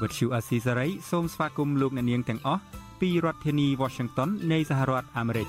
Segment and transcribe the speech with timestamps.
[0.00, 2.60] ភាសាខ្មែរ Vuthu Azizi Serai សូមស្វាគមន៍លោកអ្នកនាងទាំងអស់
[3.00, 5.48] ពីរដ្ឋធានី Washington នៃសហរដ្ឋអាមេរិក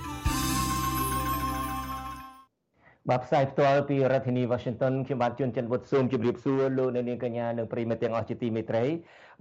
[3.10, 8.86] បាទផ្សាយផ្ទាល់ពីរដ្ឋធានី Washington ខ្ញុំបាទជួនច័ន្ទវុទ្ធសូមជម្រាបសួរលោកអ្នកនាងកញ្ញានិងប្រិយមិត្តទាំងអស់ជាទីមេត្រី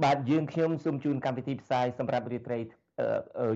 [0.05, 2.59] បាទយើងខ្ញុំសូមជូនកម្មវិធីផ្សាយសម្រាប់រាត្រី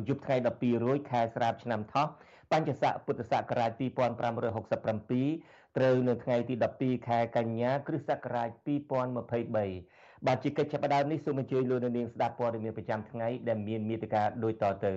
[0.09, 2.07] យប់ថ្ងៃ12រោចខែស្រាបឆ្នាំថោះ
[2.53, 14.93] បញ្ញស័កពុទ្ធសករាជ2567ត្រូវនៅថ្ងៃទី12ខែកញ្ញា គ្រិស្តសករាជ2023 បាទជាកិច្ចចាប់ផ្ដើមនេះសូមអញ្ជើញលោកនាងស្ដាប់ព័ត៌មានប្រចាំថ្ងៃដែលមានមេត្តាដូចតទៅ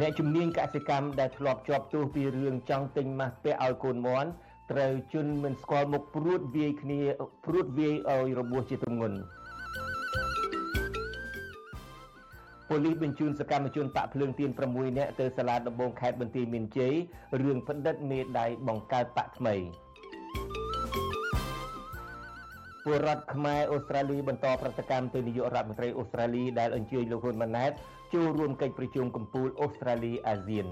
[0.00, 4.28] អ្នកជំនាញកសិកម្មដែលធ្លាប់ជាប់ទោសពីរឿងចង់ទិញម៉ាស់ពាក់ឲ្យកូនមន់
[4.70, 7.00] ត្រូវជន់មិនស្គាល់មុខព្រួតវាយគ្នា
[7.44, 9.18] ព្រួតវាយឲ្យរបួសជាទម្ងន់
[12.72, 16.94] ប៉ូលីសបញ្ជូនសកម្មជនបាក់ភ្លើងទៀន6នាក់ទៅសាលាដំបងខេត្តបន្ទាយមានជ័យ
[17.40, 19.54] រឿងបណ្ឌិតមេដៃបង្កើតបាក់ថ្មី
[22.84, 27.72] ពលរដ្ឋខ្មែរអូស្ត្រាលីបន្តប្រតិកម្មទៅនាយករដ្ឋមន្ត្រីអូស្ត្រាលីដែលអញ្ជើញលោកហ៊ុនម៉ាណែត
[28.14, 30.66] ចូលរួមកិច្ចប្រជុំកំពូលអូស្ត្រាលីអាស៊ាន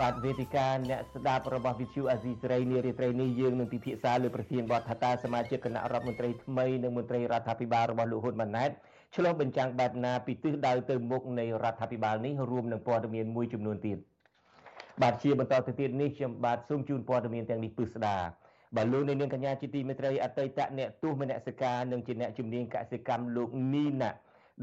[0.00, 8.70] បាទវេទិកាអ្នកស្ដាប់របស់វិទ្យុអាស៊ីសេរីនារាត្រីនេះយើងនឹងពិភាក្សាលើប្រធានបទថាតាសមាជិកគណៈរដ្ឋមន្ត្រីថ្មីនិងមន្ត្រីរដ្ឋាភិបាលរបស់លោកហ៊ុនម៉ាណែត
[9.14, 13.98] ឆ្លុះបញ្ចាំងបែបណាពីទិសដៅទៅមុខនៃរដ្ឋាភិបាលនេះរួមនឹងព័ត៌មានមួយចំនួនទៀត
[15.02, 18.16] បាទជាបន្តទៅទៀតនេះខ្ញុំបាទសូមជូនព័ត៌មានទាំងនេះពិស្ដា
[18.76, 24.10] បាទលោកនាងកញ្ញាជាទីមេត្រីអតីតអ្នកទោសមនសិការនិងជាអ្នកជំនាញកសិកម្មលោកនីណា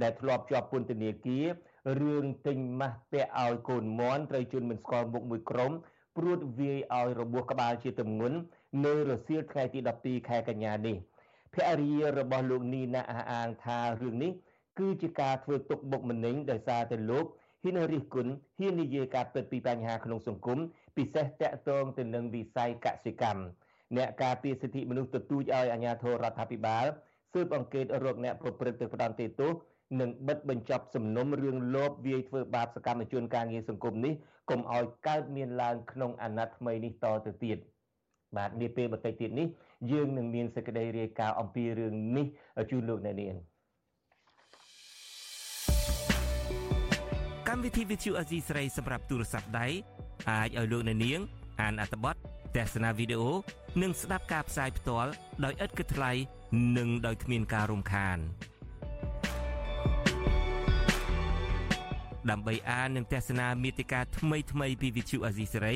[0.02, 1.46] ដែលធ្លាប់ជាប់ពន្ធនាគារ
[2.02, 5.72] រឿងទិញម៉ាស់ពាក់ឲ្យកូនមន់ត្រូវជន់មិនស្គាល់មុខមួយក្រុម
[6.18, 8.38] ព្រួតវាយឲ្យរបួសក្បាលជាទម្ងន់
[8.86, 10.96] នៅរសៀលថ្ងៃទី12ខែកញ្ញានេះ
[11.56, 14.32] ភរិយារបស់លោកនីណាអះអាងថារឿងនេះ
[14.80, 17.26] គឺជាការធ្វើទុកបុកម្នេញដោយសារតែលោក
[17.64, 20.60] ហ៊ានរិះគន់ហ៊ាននិយាយការពិតពីបញ្ហាក្នុងសង្គម
[20.98, 23.44] ពិសេសតាក់ទងទៅនឹងវិស័យកសិកម្ម
[23.98, 26.86] អ្នកការពារសិទ្ធិមនុស្សទទូចឲ្យអាជ្ញាធររដ្ឋាភិបាល
[27.34, 29.54] ស៊ើបអង្កេតរកអ្នកប្រព្រឹត្តទៅផ្ដន់ទោស
[30.00, 34.14] និងបិទបញ្ចប់សំណុំរឿងលោបវាយធ្វើបាបសកម្មជនការងារសង្គមនេះ
[34.50, 37.58] កុំឲ្យកើតមានឡើងក្នុងអាណត្តិថ្មីនេះតទៅទៀត
[38.38, 39.48] បាទនាពេលបន្តិចទៀតនេះ
[39.91, 42.28] យើងនឹងមានសេចក្តីរាយការណ៍អំពីរឿងនេះ
[42.72, 43.36] ជូនលោកអ្នកនាង
[47.47, 49.68] កម្មវិធី Vithu Azizi ស្រីសម្រាប់ទូរស័ព្ទដៃ
[50.31, 51.19] អាចឲ្យលោកអ្នកនាង
[51.62, 52.16] អានអត្ថបទ
[52.56, 53.31] ទស្សនាវីដេអូ
[53.81, 55.12] និងស្ដាប់ការផ្សាយផ្ទាល់
[55.46, 56.12] ដោយឥតគិតថ្លៃ
[56.78, 58.18] និងដោយគ្មានការរំខាន
[62.30, 65.75] ដើម្បីអាននិងទស្សនាមេតិការថ្មីថ្មីពី Vithu Azizi សេរី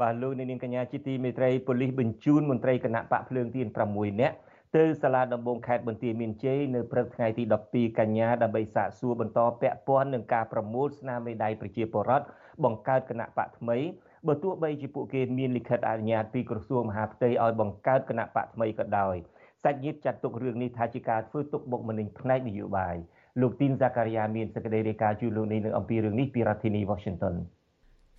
[0.00, 4.36] បាទលោកនាងកញ្ញាជាទីមេត្រីប៉ូលីសបញ្ជូនមន្ត្រីគណៈបកភ្លើងទៀន6នាក់
[4.76, 12.26] ទៅសាលាដំបងខេត្តបន្ទាយមានជ័យនៅព្រឹកថ្ងៃទី12កញ្ញាដើម្បីសាកសួរបន្តពាក់ព័ន្ធនឹងការប្រមូលស្នាមមេដៃប្រជាពលរដ្ឋ
[12.64, 13.78] បង្កើតគណៈបកថ្មី
[14.26, 19.14] បើទោះបីជាពួកគេមានលិខិតអនុញ្ញាតពីក្រសួងមហាផ្ទៃឲ្យបង្កើតគណៈបកថ្មីក៏ដោយ
[19.62, 22.94] សាច់ញាតិចាត់ទុករឿងនេះថាជាការធ្វើទុកបុកម្នេញផ្នែកនយោបាយ
[23.40, 27.36] លោកទីនសាការីយ៉ាមានសេចក្តីរាយការណ៍ជូនលោកនេះនឹងអំពីរឿងនេះពីរដ្ឋធានី Washington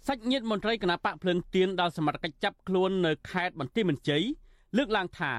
[0.07, 4.23] សាច់ញាតិមន្ត្រីគណៈបកភ្លើងទៀនដល់សមត្ថកិច្ចចាប់ខ្លួននៅខេត្តបន្ទាយមានជ័យ
[4.77, 5.33] លើកឡើងថា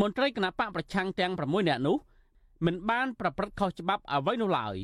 [0.00, 1.96] មន្ត្រីគណៈបកប្រឆាំងទាំង6នាក់នោះ
[2.66, 4.76] មិនបានប្រព្រឹត្តខុសច្បាប់អ្វីនោះឡើយ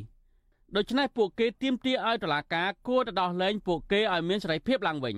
[0.75, 5.15] ដូច្នេះពួកគេទាមទារឲ្យតុលាការគួរទៅដោះលែងពួកគេឲ្យមានសេរីភាពឡើងវិញ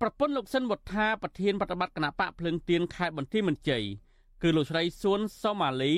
[0.00, 3.84] ប្រពន្ធលោកសិនវុធាប្រធានប្រតិបត្តិគណៈបកភ្លើងទៀនខេត្តបន្ទាយមានជ័យ
[4.42, 5.94] គឺលោកស្រីសួនសូម៉ាលី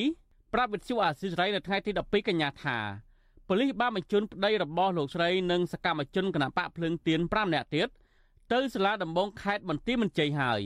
[0.52, 2.78] ប្រាប់វិទ្យុអាស៊ីសេរីនៅថ្ងៃទី12កញ្ញាថា
[3.52, 7.88] ប៉ូលីសបានបញ្ជូនប្តីរបស់លោកស្រីនិងសកម្មជនគណបកភ្លើងទៀន5នាក់ទៀត
[8.52, 10.60] ទៅសាលាដំបងខេត្តបន្ទាយមានជ័យហើយ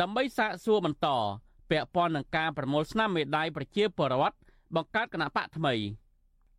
[0.00, 1.08] ដើម្បីសាកសួរបន្ត
[1.70, 4.36] ពាក់ព័ន្ធនឹងការប្រមូលស្នាមមេដាយប្រជាពលរដ្ឋ
[4.74, 5.74] បង្កើតគណបកថ្មី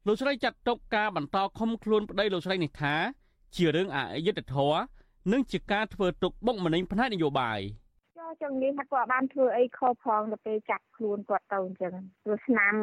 [0.06, 2.96] លោកស្រីចាត់ទុកការបន្តឃុំខ្លួនប្តីលោកស្រីនេះថា
[3.56, 4.80] ជារឿងអយុត្តិធម៌
[5.32, 7.60] និងជាការធ្វើទុកបុកម្នេញផ្នែកនយោបាយ
[8.42, 11.94] ចឹងនេះថាគាត់បានធ្វើអីខុសផងទៅពេលចាប់ខ្លួនគាត់ទៅអញ្ចឹង
[12.24, 12.74] ព្រោះស្នាម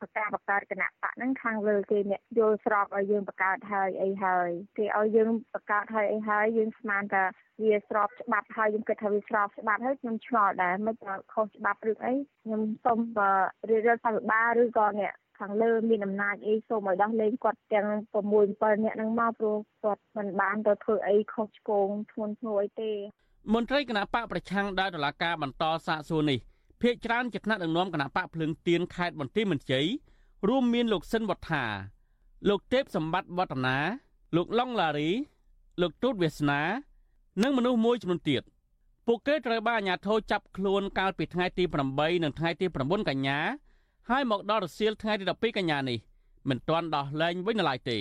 [0.00, 4.48] ប្រកាសបង្កើតគណៈបកហ្នឹងខាងលើគេអ្នកយល់ស្របឲ្យយើងបង្កើតហើយអីហើយ
[4.78, 7.24] គេឲ្យយើងបង្កើតហើយអីហើយយើងស្មានថា
[7.62, 10.94] វាស្របច្បាប់ហើយយើងគិតថាវាស្របច្បាប់ហើយខ្ញុំឆ្ងល់ដែរមិន
[11.32, 12.98] ខុសច្បាប់ឬអីខ្ញុំសុំ
[13.70, 22.92] រៀបរដ្ឋាភិបាលឬក៏អ្នកខាងលើមានអំណាចអីសូមឲ្យដោះលែងគាត់ទាំង6 7នាក់ហ្នឹងមកព្រោះគាត់មិនបានទៅធ្វើអីខុសឆ្គងធ្ងន់ធ្ងរអីទេ
[23.52, 26.38] មន្ត្រីគណៈបកប្រឆាំងដែលតុលាការបន្តសាកសួរនេះ
[26.80, 29.86] ភ្នាក់ច្រើនជាថ្នាក់ដឹកនាំគណៈបកភ្លើងទៀនខេត្តបន្ទាយមានជ័យ
[30.48, 31.64] រួមមានលោកសិនវត្ថា
[32.48, 33.76] លោកទេពសម្បត្តិវឌ្ឍនា
[34.36, 35.10] លោកឡុងឡារី
[35.80, 36.60] លោកទូតវាសនា
[37.42, 38.42] និងមនុស្សមួយចំនួនទៀត
[39.06, 41.64] ពួកគេត្រូវបានអាជ្ញាធរចាប់ខ្លួនកាលពីថ្ងៃទី
[41.94, 43.38] 8និងថ្ងៃទី9កញ្ញា
[44.10, 45.98] ហើយមកដល់រសៀលថ្ងៃទី12កញ្ញានេះ
[46.48, 47.98] មិនទាន់ដោះលែងវិញនៅឡើយទេ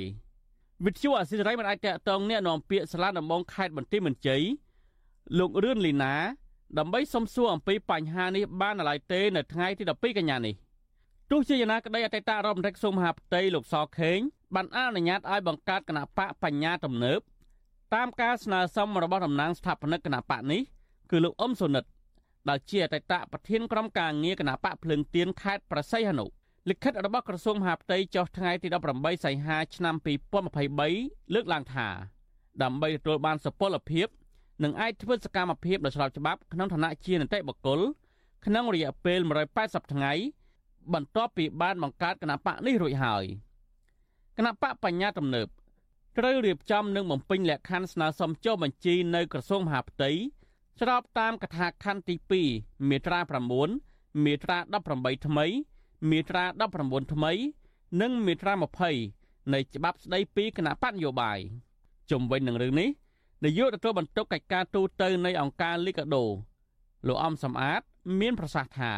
[0.86, 4.44] វិទ្យុអសិរ័យមិនអាចតកតងអ្នកនាំពាក្យសាលាដំបងខេត្តបន្ទាយមានជ័យ
[5.38, 6.14] លោករឿនលីណា
[6.78, 10.56] ដើម្បីសុំសួរអំពីបញ្ហានេះបានឡើយទេនៅថ្ងៃទី12កញ្ញានេះ
[11.32, 14.20] ទោះជាយ៉ាងណាក្តីអតីតរដ្ឋមន្ត្រីក្រសួងមហាផ្ទៃលោកសខេង
[14.56, 17.20] បានអនុញ្ញាតឲ្យបង្កើតគណៈបកបញ្ញាទំនើប
[17.96, 20.62] តាមការស្នើសុំរបស់តំណាងស្ថាបនិកគណៈបកនេះ
[21.12, 21.84] គឺលោកអ៊ុំសុនិត
[22.50, 26.26] ដែលជាអតីតប្រធានក្រុមការងារគណៈបកភ្លើងទៀនខេត្តប្រស័យហនុ
[26.70, 29.96] លិខិតរបស់ក្រសួងមហាផ្ទៃចុះថ្ងៃទី18សីហាឆ្នាំ
[30.66, 31.88] 2023លើកឡើងថា
[32.64, 34.08] ដើម្បីទទួលបានសុពលភាព
[34.64, 37.80] និងអាចធ្វើសកម្មភាពដោយស្របច្បាប់ក្នុងឋានៈជានីតិបុគ្គល
[38.46, 39.20] ក្នុងរយៈពេល
[39.56, 40.14] 180ថ្ងៃ
[40.94, 43.24] បន្ទាប់ពីបានបង្កើតគណៈបកនេះរួចហើយ
[44.38, 45.48] គណៈបកបញ្ញាទំនើប
[46.18, 50.12] ត្រូវរៀបចំនិងបំពេញលក្ខខណ្ឌស្នើសុំចុះបញ្ជីនៅក្រសួងមហាផ្ទៃ
[50.80, 52.16] ស្របតាមកថាខណ្ឌទី
[52.52, 53.20] 2មាត្រា
[53.72, 54.58] 9មាត្រា
[54.92, 55.46] 18ថ្មី
[56.10, 56.46] មាត្រា
[56.80, 57.32] 19ថ្មី
[58.02, 58.54] និងមាត្រា
[59.04, 61.40] 20នៃច្បាប់ស្តីពីគណៈបកនយោបាយ
[62.12, 62.90] ជំវិញនឹងរឿងនេះ
[63.44, 66.26] នាយកទទួលបន្ទុកកិច្ចការទូតនៃអង្គការលីកាដូ
[67.08, 67.82] លោកអំសំអាត
[68.20, 68.94] មានប្រសាសន៍ថា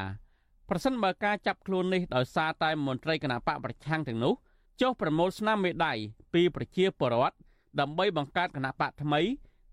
[0.69, 4.33] ប្រសិនបើការចាប់ខ្លួននេះដោយសារតែមន្ត្រីគណៈបកប្រឆាំងទាំងនោះ
[4.81, 5.93] ចុះប្រមូលស្នាមមេដៃ
[6.33, 7.35] ពីប្រជាពលរដ្ឋ
[7.79, 9.21] ដើម្បីបង្កើតគណៈបកថ្មី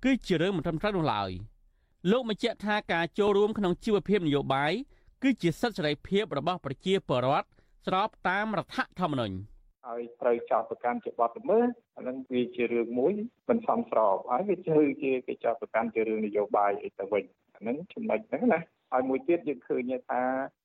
[0.05, 1.31] គឺជារឿងមិនត្រឹមត្រូវនោះឡើយ
[2.11, 4.73] លោកបញ្ជាក់ថាការចូលរួមក្នុងជីវភាពនយោបាយ
[5.23, 7.47] គឺជាសិទ្ធិសេរីភាពរបស់ប្រជាពលរដ្ឋ
[7.87, 9.52] ស្របតាមរដ្ឋធម្មនុញ្ញ
[9.87, 13.13] ហើយត្រូវចោទប្រកាន់ជាបទល្មើសអានឹងវាជារឿងមួយ
[13.49, 17.25] មិនសមស្របហើយវាគឺជាគេចោទប្រកាន់ជារឿងនយោបាយអីទៅវិញ
[17.55, 18.61] អានឹងចំណុចហ្នឹងណា
[18.93, 20.62] ហើយមួយទៀតយើងឃើញថាអឺ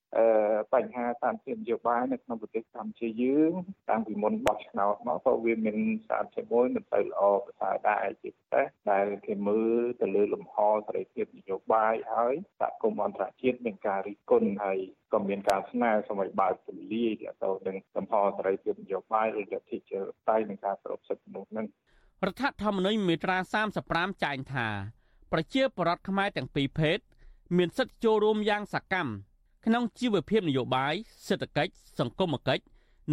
[0.74, 3.54] បញ្ហាតាមជានយោបាយនៅក្នុងប្រទេសកម្ពុជាយើង
[3.90, 5.78] តាំងពីមុនបោះឆ្នោតមកក៏វាមាន
[6.08, 10.56] សារជាមួយមិនទៅល្អប្រសើរដែរជាពិសេសដែលគេមើលទៅលើលំហ
[10.88, 14.80] សេរីភាពនយោបាយហើយសហគមន៍អន្តរជាតិមានការរិះគន់ហើយ
[15.14, 20.00] ក៏មានការស្នើសុំឲ្យបើកទូលាយទាក់ទងនឹងលំហសេរីភាពនយោបាយឬលទ្ធិជា
[20.30, 21.68] តៃនឹងការគោរពសិទ្ធិមនុស្សនឹង
[22.26, 23.38] រដ្ឋធម្មនុញ្ញមាត្រា
[23.80, 24.68] 35ចែងថា
[25.32, 27.00] ប្រជាពលរដ្ឋខ្មែរទាំងពីរភេទ
[27.58, 29.12] មានសិទ្ធិចូលរួមយ៉ាងសកម្ម
[29.66, 30.94] ក្នុងជីវភាពនយោបាយ
[31.28, 32.64] សេដ្ឋកិច្ចសង្គមគិច្ច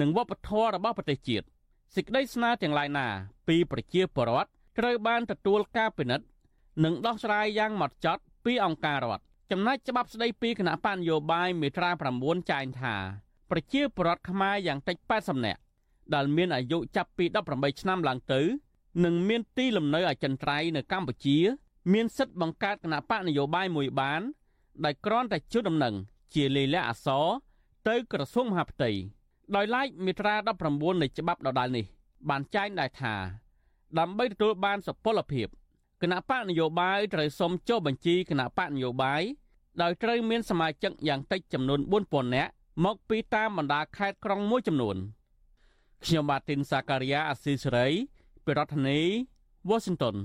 [0.00, 1.46] និងវប្បធម៌របស់ប្រទេសជាតិ
[1.94, 3.06] សេចក្តីស្នើទាំងឡាយណា
[3.48, 6.26] ពីប្រជាពលរដ្ឋត្រូវបានទទួលការពិនិត្យ
[6.84, 12.94] និងដោះស្រាយយ៉ាងម៉ត់ចត់ពីអង្គការរដ្ឋចំណែកច្បាប់ស្តីពីគណៈបញ្ញយោបាយមេត្រា9ចែងថា
[13.50, 15.60] ប្រជាពលរដ្ឋខ្មែរយ៉ាងតិច80នាក់
[16.14, 17.24] ដែលមានអាយុចាប់ពី
[17.54, 18.40] 18ឆ្នាំឡើងទៅ
[19.04, 21.38] និងមានទីលំនៅអចិន្ត្រៃយ៍នៅកម្ពុជា
[21.92, 24.22] មានសិទ្ធិបង្កើតគណៈបកនយោបាយមួយបាន
[24.84, 25.94] ដែលគ្រាន់តែជូនដំណឹង
[26.34, 27.26] ជាលេខលះអសរ
[27.88, 28.90] ទៅក្រសួងមហាផ្ទៃ
[29.56, 30.34] ដោយឡែកមាត្រា
[30.68, 31.84] 19នៃច្បាប់ដដែលនេះ
[32.28, 33.14] បានចែងដែរថា
[33.98, 35.48] ដើម្បីទទួលបានសុពលភាព
[36.02, 39.22] គណៈបកនយោបាយត្រូវសុំចុះបញ្ជីគណៈបកនយោបាយ
[39.82, 42.50] ដោយត្រូវមានសមាជិកយ៉ាងតិចចំនួន4000នាក់
[42.84, 44.96] មកពីតាមបណ្ដាខេត្តក្រុងមួយចំនួន
[46.04, 47.86] ខ្ញុំបាទទីនសាការីយ៉ាអស៊ីសេរី
[48.44, 49.00] ពីរដ្ឋធានី
[49.70, 50.16] Washington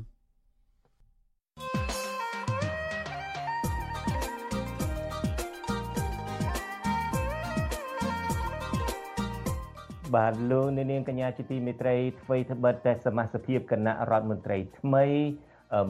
[10.16, 15.06] បាទលោកនាងកញ្ញាជាទីមេត្រីអ្វីត្បិតតែសមាជិកគណៈរដ្ឋមន្ត្រីថ្មី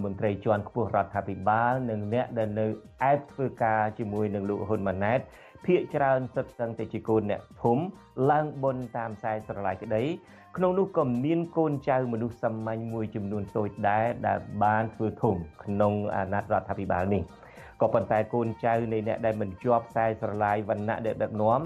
[0.03, 2.65] មន្ត្រីជាន់ខ្ពស់រដ្ឋាភិបាលនិងអ្នកដែលនៅ
[3.03, 5.19] អែបធ្វើការជាមួយនឹងលោកហ៊ុនម៉ាណែត
[5.65, 7.77] ភាកច្រើនសិតសឹងតែជាកូនអ្នកធំ
[8.31, 10.03] ឡើងបុណ្យតាមខ្សែស្រឡាយក្តី
[10.57, 17.21] ក្នុងនោះក៏មានកូនចៅមនុស្សសាមញ្ញមួយចំនួនតូចដែរដែលបានធ្វើធំក្នុងអាណត្តិរដ្ឋាភិបាលនេះ
[17.81, 21.61] ក៏ប៉ុន្តែកូនចៅនៃអ្នកដែលមិនជាប់ខ្សែស្រឡាយវណ្ណៈដែលដឹកនាំ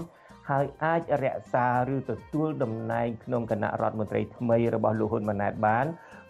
[0.50, 5.86] ហើយអាចរក្សាឬទទួលតំណែងក្នុងគណៈរដ្ឋមន្ត្រីថ្មីរបស់លោកហ៊ុនម៉ាណែតបាន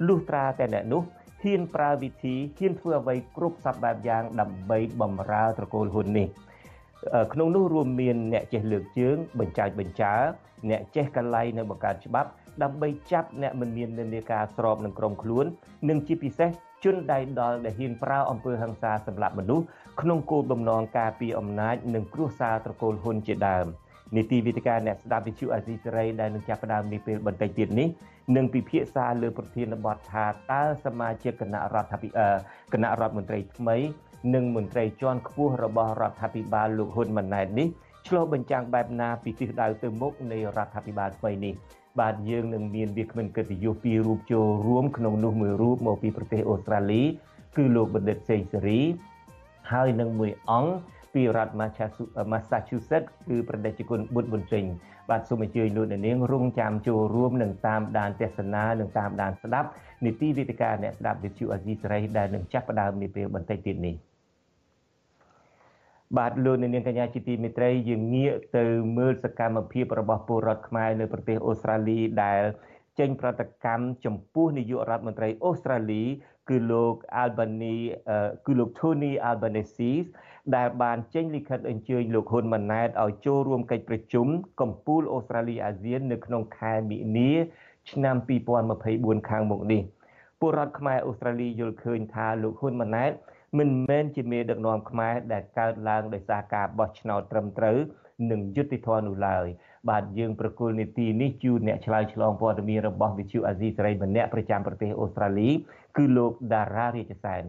[0.06, 1.02] លុះត្រាតែអ្នកនោះ
[1.42, 6.28] ហ៊ានប្រើវិធីហ៊ានធ្វើអ្វីគ្រប់សពបែបយ៉ាងដើម្បីបំរើត្រកូលហ៊ុននេះ
[7.33, 10.14] ក្នុងនោះរួមមានអ្នកចេះលើកជើងបញ្ចើចបញ្ចើ
[10.71, 12.28] អ្នកចេះកលៃនៅបង្កើតច្បាប់
[12.62, 15.44] ដើម្បីចាប់អ្នកមិនមាននិន្នាការស្របនឹងក្រុមខ្លួន
[15.88, 16.50] និងជាពិសេស
[16.85, 19.64] ជនដៃដល់ដែលហ៊ានប្រើអំពើហិង្សាសម្លាប់មនុស្ស
[20.00, 23.66] ក្នុងគោលបំណងការពារអំណាចនិងគ្រោះសារត្រកូលហ៊ុនជាដើម
[24.16, 27.88] នីតិវិទ្យាអ្នកស្ដាប់វិទ្យុអាស៊ីសេរីដែលនឹងចាប់ផ្ដើមនាពេលបន្តិចទៀតនេះ
[28.37, 32.34] នឹងពិភាក្សាលើប្រធានបទថាតើសមាជិកគណៈរដ្ឋាភិបាល
[32.73, 33.76] គណៈរដ្ឋមន្ត្រីថ្មី
[34.34, 37.68] និងមន្ត្រីជាន់ខ្ពស់របស់រដ្ឋាភិបាលលោកហ៊ុនម៉ាណែតនេះ
[38.08, 41.54] ឆ្លុះបញ្ចាំងបែបណាពីទិសដៅទៅមុខនៃរដ្ឋាភិបាលថ្មីនេះ
[42.00, 47.02] បាទយើងនឹងមានវាគ្មិនកិត្តិយសពីររូបចូលរួមក្នុងនោះមួយរូបមកពីប្រទេសអូស្ត្រាលី
[47.56, 48.80] គឺលោកបណ្ឌិតសេងសេរី
[49.73, 50.73] ហើយនឹងមួយអង្គ
[51.14, 51.54] ពីរដ្ឋ
[52.33, 54.64] Massachusetts គឺប្រដេជគុណបុត្រប៊ុនចេញ
[55.11, 59.68] បាទសូមអញ្ជើញលោកនាងរងចាំចូលរួមនឹងតាមដានទស្សនានិងតាមដានស្ដាប់
[60.04, 63.97] នីតិវិទ្យាអ្នកស្ដាប់វិទ្យុអាស៊ីសេរីដែលនឹងចាប់ផ្ដើមនាពេលបន្តិចទៀតនេះ
[66.18, 68.64] បាទលោកនាងកញ្ញាជាទីមេត្រីយើងងាកទៅ
[68.99, 72.42] មើលសកម្មភាពរបស់ពលរដ្ឋខ្មែរនៅប្រទេសអូស្ត្រាលីដែល
[72.99, 76.02] ចេញប្រតិកម្មចំពោះនាយករដ្ឋមន្ត្រីអូស្ត្រាលី
[76.49, 77.76] គឺលោក Albany
[78.47, 79.92] គឺលោក Tony Albanese
[80.56, 84.26] ដែលបានចេញលិខិតអញ្ជើញលោកហ៊ុនម៉ាណែតឲ្យចូលរួមកិច្ចប្រជុំ
[84.60, 87.32] កម្ពុជាអូស្ត្រាលីអាស៊ាននៅក្នុងខែមិនិនា
[87.90, 88.16] ឆ្នាំ
[88.72, 89.82] 2024ខាងមុខនេះ
[90.40, 93.12] ពលរដ្ឋខ្មែរអូស្ត្រាលីយល់ឃើញថាលោកហ៊ុនម៉ាណែត
[93.58, 97.78] មិនមែនជាមេដឹកនាំខ្មែរដែលកើតឡើងដោយសារការបោះឆ្នោតត្រឹមត្រូវ
[98.30, 99.46] និងយុត្តិធម៌នោះឡើយ
[99.90, 105.48] បាទយើងប្រកុលនីតិនេះជូនអ្នកឆ្លើយឆ្លងព័ត៌មានរបស់វិទ្យុអាស៊ីសេរីម្នាក់ប្រចាំប្រទេសអូស្ត្រាលី
[105.96, 107.42] គឺលោកដារ៉ារាជសែន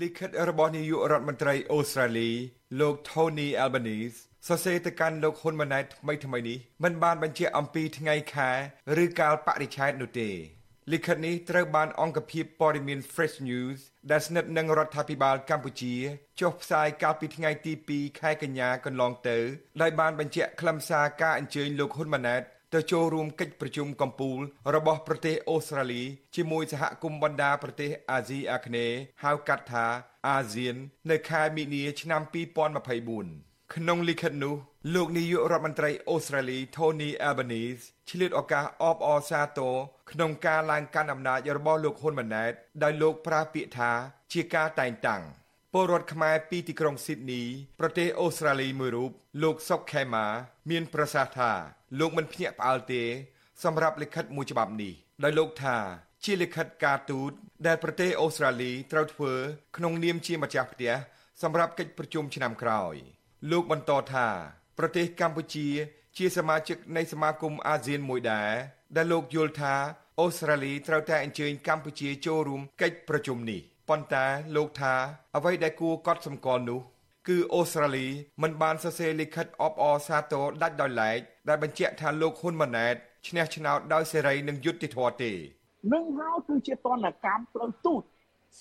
[0.00, 2.30] លិខិតរបស់នាយករដ្ឋមន្ត្រីអូស្ត្រាលី
[2.80, 8.50] លោក Tony Albanese សរសេរទៅកាន់លោកហ៊ុនម៉ាណែតថ្មីថ្មីនេះមិនបានបញ្ជាក់អំពីថ្ងៃខែ
[9.02, 10.30] ឬកាលបរិច្ឆេទនោះទេ
[10.92, 13.78] លិខិតនេះត្រូវបានអង្គភាពព័ត៌មាន Fresh News
[14.10, 15.94] ដែលស្និទ្ធនឹងរដ្ឋាភិបាលកម្ពុជា
[16.40, 19.38] ចុះផ្សាយកាលពីថ្ងៃទី2ខែកញ្ញាកន្លងទៅ
[19.82, 22.42] ដោយបានបញ្ជាក់ខ្លឹមសារការអញ្ជើញលោកហ៊ុនម៉ាណែត
[22.74, 24.38] ទៅចូលរួមកិច្ចប្រជុំកំពូល
[24.74, 26.02] របស់ប្រទេសអូស្ត្រាលី
[26.36, 29.86] ជាមួយសហគមន៍បណ្ដាប្រទេសអាស៊ីអាគ្នេយ៍ហៅកាត់ថា
[30.28, 30.76] អាស៊ាន
[31.10, 32.22] នៅខែមីនាឆ្នាំ
[33.02, 34.54] 2024ក្នុងលិខិតនោះ
[34.94, 39.76] លោកនាយករដ្ឋមន្ត្រីអូស្ត្រាលី Tony Albanese ឆ្លៀតឱកាសអបអរសាទរ
[40.10, 42.52] ក្នុងការឡើងកាន់អំណាចរបស់លោកហ៊ុនម៉ាណែត
[42.82, 43.90] ដោយលោកប្រើពាក្យថា
[44.32, 45.24] ជាការតែងតាំង
[45.72, 47.42] ពលរដ្ឋខ្មែរពីទីក្រុងស៊ីដនី
[47.80, 49.10] ប្រទេសអូស្ត្រាលីមួយរូប
[49.42, 50.26] លោកសុកខេម៉ា
[50.70, 51.52] មានប្រសាសន៍ថា
[51.98, 53.02] លោកមិនភ្ញាក់ផ្អើលទេ
[53.64, 54.92] សម្រាប់លិខិតមួយច្បាប់នេះ
[55.24, 55.76] ដោយលោកថា
[56.24, 57.32] ជាលិខិតការទូត
[57.66, 59.32] ដែលប្រទេសអូស្ត្រាលីត្រូវធ្វើ
[59.76, 60.92] ក្នុងនាមជាម្ចាស់ផ្ទះ
[61.42, 62.94] សម្រាប់កិច្ចប្រជុំឆ្នាំក្រោយ
[63.50, 64.28] លោកបន្តថា
[64.78, 65.68] ប្រទេសកម្ពុជា
[66.18, 68.52] ជាសមាជិកនៃសមាគមអាស៊ានមួយដែរ
[68.96, 69.74] ដែលលោកយល់ថា
[70.20, 74.24] អូស្ត្រាលីត្រូវតែអញ្ជើញកម្ពុជាចូលរួមកិច្ចប្រជុំនេះប៉ុន្តែ
[74.56, 74.94] លោកថា
[75.36, 76.80] អ្វីដែលគួរកត់សម្គាល់នោះ
[77.28, 78.06] គឺអូស្ត្រាលី
[78.42, 82.94] មិនបានសរសេរលិខិតអបអរសាទរដាច់ដោយឡែកដែលបញ្ជាក់ថាលោកហ៊ុនម៉ាណែត
[83.28, 85.32] ឈ្នះឆ្នោតដោយសេរីនិងយុត្តិធម៌ទេ
[85.92, 88.02] នឹងហើយគឺជាតនកម្មផ្លូវទូត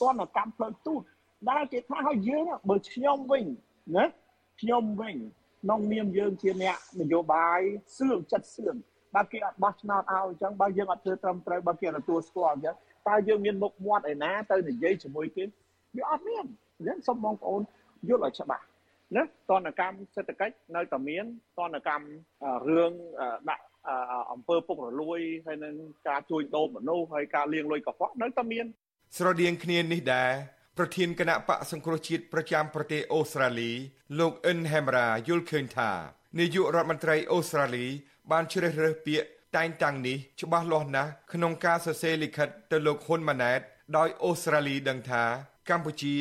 [0.01, 1.01] តនកម្មផ្លូវទូត
[1.49, 3.45] ដែលគេថាឲ្យយើងបើខ្ញុំវិញ
[3.95, 4.05] ណា
[4.61, 5.15] ខ្ញុំវិញ
[5.63, 7.59] ក្នុងនាមយើងជាអ្នកនយោបាយ
[7.97, 8.75] សឿងចិត្តសឿង
[9.15, 12.75] បើគេអត់បោះឆ្នោតឲ្យអញ្ចឹងបើយើងអត់ធ្វើត្រឹមត្រូវបើគេទទួលស្គាល់អញ្ចឹង
[13.07, 15.43] តើយើងមានមុខមាត់ឯណាទៅនិយាយជាមួយគេ
[15.95, 16.45] វាអត់មាន
[16.77, 17.61] អញ្ចឹងសូមបងប្អូន
[18.09, 18.63] យល់ឲ្យច្បាស់
[19.15, 21.25] ណាតនកម្មសេដ្ឋកិច្ចនៅតែមាន
[21.57, 22.07] តនកម្ម
[22.75, 22.93] រឿង
[23.49, 23.65] ដាក់
[24.31, 25.75] អង្គើពុករលួយហើយនឹង
[26.07, 28.65] ការជួញដូរមនុស្សហើយការលាងលុយកខ្វក់នៅតែមាន
[29.17, 30.31] ស្រដៀងគ្នានេះដែរ
[30.77, 33.71] ប្រធានគណៈបកសង្គ្រោះជាតិប្រចាំប្រទេសអូស្ត្រាលី
[34.19, 35.91] លោកអិនហេមរ៉ាយល់ឃើញថា
[36.39, 37.85] នាយករដ្ឋមន្ត្រីអូស្ត្រាលី
[38.31, 43.59] បានជ្រើសរើសពាក្យតែងតាំងនេះច្បាស់លាស់ណាស់ក្នុងការសរសេរលិខិតទៅលោកហ៊ុនម៉ាណែត
[43.97, 45.23] ដោយអូស្ត្រាលីដឹងថា
[45.69, 46.15] កម្ពុជា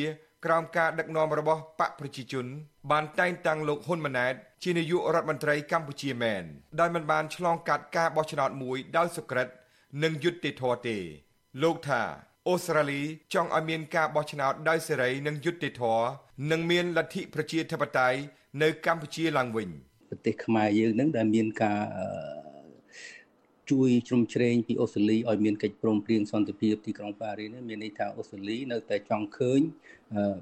[0.45, 2.45] ក្រោមការដឹកនាំរបស់បកប្រជាជន
[2.91, 4.33] បានតែងតាំងលោកហ៊ុនម៉ាណែត
[4.63, 6.43] ជានាយករដ្ឋមន្ត្រីកម្ពុជាមែន
[6.79, 9.47] ដោយមិនបានឆ្លងកាត់ការបោះឆ្នោតមួយដោយសុក្រិត
[10.03, 10.97] និងយុត្តិធម៌ទេ
[11.63, 12.01] លោកថា
[12.47, 13.01] អូស្ត្រាលី
[13.33, 16.05] ចង់ឲ្យមានការបោះឆ្នោតដោយសេរីនិងយុត្តិធម៌
[16.51, 18.17] និងមានលទ្ធិប្រជាធិបតេយ្យ
[18.61, 19.69] នៅកម្ពុជាឡើងវិញ
[20.09, 21.79] ប្រទេសខ្មែរយើងនឹងដែលមានការ
[23.71, 29.59] ជួយជ្រោមជ្រែងពីអូស្ត្រាលីឲ្យមានកិច្ចព្រមព្រៀងសន្តិភាពទីក្រុងប៉ារីសនេះមានន័យថាអូស្ត្រាលីនៅតែចង់ឃើញ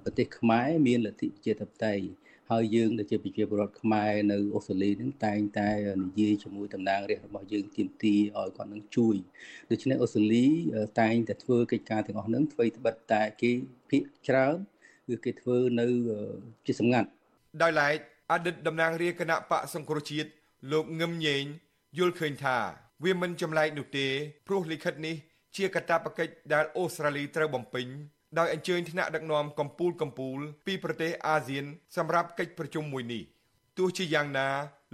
[0.03, 2.05] ប្រទេសខ្មែរមានលទ្ធិប្រជាធិបតេយ្យ
[2.51, 5.69] ហើយយើងដែលជាប្រជាពលរដ្ឋខ្មែរនៅអូស្ត្រាលីនឹងតែងតែ
[6.03, 9.15] និយាយជាមួយតំណាងរាស្ត្ររបស់យើងទាមទារឲ្យគាត់នឹងជួយ
[9.71, 10.45] ដូច្នេះអូស្ត្រាលី
[11.01, 13.51] តែងតែធ្វើកិច្ចការទាំងអស់ហ្នឹងធ្វើត្បិតតែគេ
[13.89, 14.55] ភាកច្រើន
[15.07, 15.85] គឺគេធ្វើនៅ
[16.65, 17.07] ជាសម្ងាត់
[17.63, 17.97] ដោយឡែក
[18.31, 20.29] អតីតតំណាងរាជគណៈបកសង្គ្រោះជាតិ
[20.71, 21.43] លោកងឹមញែង
[21.97, 22.57] យល់ឃើញថា
[23.03, 24.07] វាមិនចម្លែកនោះទេ
[24.47, 25.15] ព្រោះលិខិតនេះ
[25.55, 27.87] ជាកាតព្វកិច្ចដែលអូស្ត្រាលីត្រូវបំពេញ
[28.37, 31.65] ដោយអញ្ជើញថ្នាក់ដឹកនាំកម្ពុជាកម្ពុជាពីប្រទេសអាស៊ាន
[31.97, 33.23] សម្រាប់កិច្ចប្រជុំមួយនេះ
[33.77, 34.47] ទោះជាយ៉ាងណា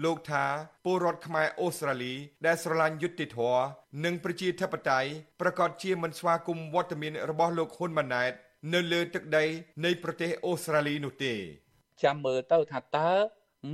[0.03, 0.45] លោកថា
[0.85, 2.13] ពលរដ្ឋខ្មែរអូស្ត្រាលី
[2.45, 3.63] ដែលស្រឡាញ់យុត្តិធម៌
[4.05, 5.09] និងប្រជាធិបតេយ្យ
[5.41, 8.31] ប្រកាសជាមិនស្វាគមន៍វត្តមានរបស់លោកហ៊ុនម៉ាណែត
[8.73, 9.45] នៅលើទឹកដី
[9.85, 11.33] នៃប្រទេសអូស្ត្រាលីនោះទេ
[12.03, 13.11] ចាំមើលទៅថាតើ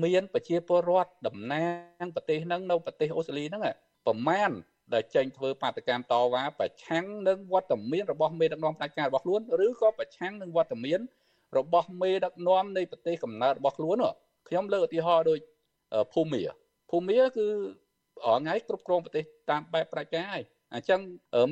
[0.04, 1.64] មានប្រជាពលរដ្ឋតំណា
[2.04, 3.64] ងប្រទេសហ្នឹងនៅប្រទេសអូស្ត្រាលីហ្នឹង
[4.08, 4.52] ប្រមាណ
[4.94, 11.00] ដែលចេញធ្វើបាតកម្មតវ៉ាប្រឆាំងនឹងវត្តមានរបស់មេដឹកនាំផ្ដាច់ការរបស់ខ្លួនឬក៏ប្រឆាំងនឹងវត្តមាន
[11.58, 13.98] របស់មេដឹកនាំនៃប្រទេសកំណើតរបស់ខ្លួន
[14.48, 15.40] ខ្ញុំលើកឧទាហរណ៍ដូច
[16.14, 16.42] ភូមា
[16.90, 17.48] ភូមាគឺ
[18.26, 20.44] អងថ្ងៃគ្រប់គ្រងប្រទេសតាមបែបប្រជាការហើយ
[20.74, 21.00] អញ្ចឹង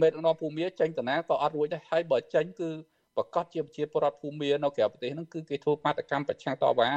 [0.02, 2.70] មេដឹកនាំភូមាចេញតាណាក៏អត់រួចដែរហើយបើចេញគឺ
[3.18, 6.90] ប្រកាសជាប្រជាពលរដ្ឋភូមានៅក្រៅប្រទេសហ្នឹងគឺគេធ្វើបាតកម្មប្រឆាំងតវ៉ា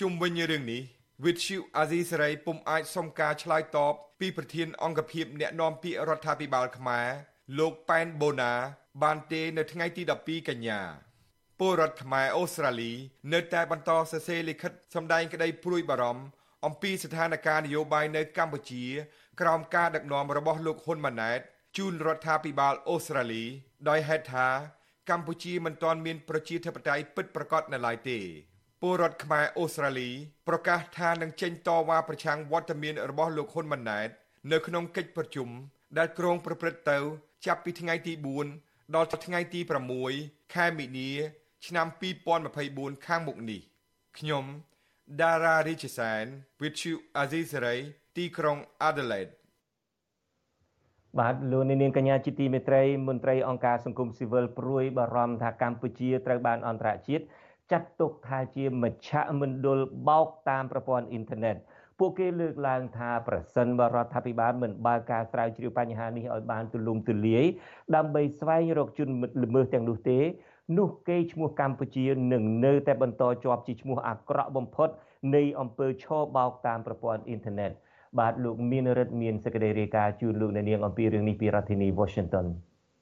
[0.00, 0.82] ជុំវិញរឿងនេះ
[1.24, 7.08] វិទ្យុអាស៊ីសេរីពុំអាចសុំការឆ្លើយតប ពីប្រធានអង្គភិបអ្នកណែនាំពាក្យរដ្ឋាភិបាលខ្មែរ
[7.58, 8.52] លោកប៉ែនបូណា
[9.02, 10.80] បានទេនៅថ្ងៃទី12កញ្ញា
[11.58, 12.92] ពលរដ្ឋខ្មែរអូស្ត្រាលី
[13.32, 16.24] នៅតែបន្តសរសេរលិខិតសម្ដែងក្តីព្រួយបារម្ភ
[16.66, 18.84] អំពីស្ថានភាពនយោបាយនៅកម្ពុជា
[19.40, 21.40] ក្រោមការដឹកនាំរបស់លោកហ៊ុនម៉ាណែត
[21.76, 23.44] ជូនរដ្ឋាភិបាលអូស្ត្រាលី
[23.88, 24.48] ដោយហេតុថា
[25.10, 28.18] កម្ពុជាមិនទាន់មានប្រជាធិបតេយ្យពិតប្រាកដនៅឡើយទេ
[28.82, 30.10] ពលរដ្ឋខ្មែរអូស្ត្រាលី
[30.48, 34.08] ប្រកាសថានឹងចេញតវ៉ាប្រឆាំងវត្តមានរបស់លោកហ៊ុនម៉ាណែត
[34.52, 35.48] នៅក្នុងកិច្ចប្រជុំ
[35.98, 36.98] ដែលក្រុងប្រព្រឹត្តទៅ
[37.46, 38.12] ចាប់ពីថ្ងៃទី
[38.54, 39.60] 4ដល់ថ្ងៃទី
[40.06, 41.10] 6ខែមិនិនា
[41.66, 41.86] ឆ្នាំ
[42.46, 43.60] 2024ខាងមុខនេះ
[44.18, 44.44] ខ្ញុំ
[45.22, 46.24] ដារ៉ារីជសែន
[46.60, 47.78] With you Azizari
[48.16, 49.32] ទីក្រុង Adelaide
[51.18, 57.24] បាទលោកនាងកញ្ញាជាទីមេត្រីមន្ត្រីអង្គការសង្គមស៊ីវិលព្រួយបារម្ភថាកម្ពុជាត្រូវបានអន្តរជាតិ
[57.72, 61.56] ចាត់ទុកថាជាមជ្ឈមណ្ឌលបោកតាមប្រព័ន្ធអ៊ីនធឺណិត
[61.98, 67.44] ពួកគេលើកឡើងថាប្រសិនបើរដ្ឋាភិបាលមិនបើកការស្រាវជ្រាវបញ្ហានេះឲ្យបានទូលំទូលាយ
[67.96, 69.08] ដើម្បីស្វែងរកជន
[69.44, 70.18] ល្មើសទាំងនោះទេ
[70.78, 74.88] នោះគេឈ្មោះកម្ពុជានឹងនៅតែបន្តជាប់ជាឈ្មោះអាក្រក់បំផុត
[75.34, 77.70] នៃអំពើឆោបោកតាមប្រព័ន្ធអ៊ីនធឺណិត
[78.18, 82.46] បាទលោកមានរិទ្ធមានសេចក្តីរាយការណ៍ជូនលោកអ្នកនាងអំពីរឿងនេះពីរដ្ឋធានី Washington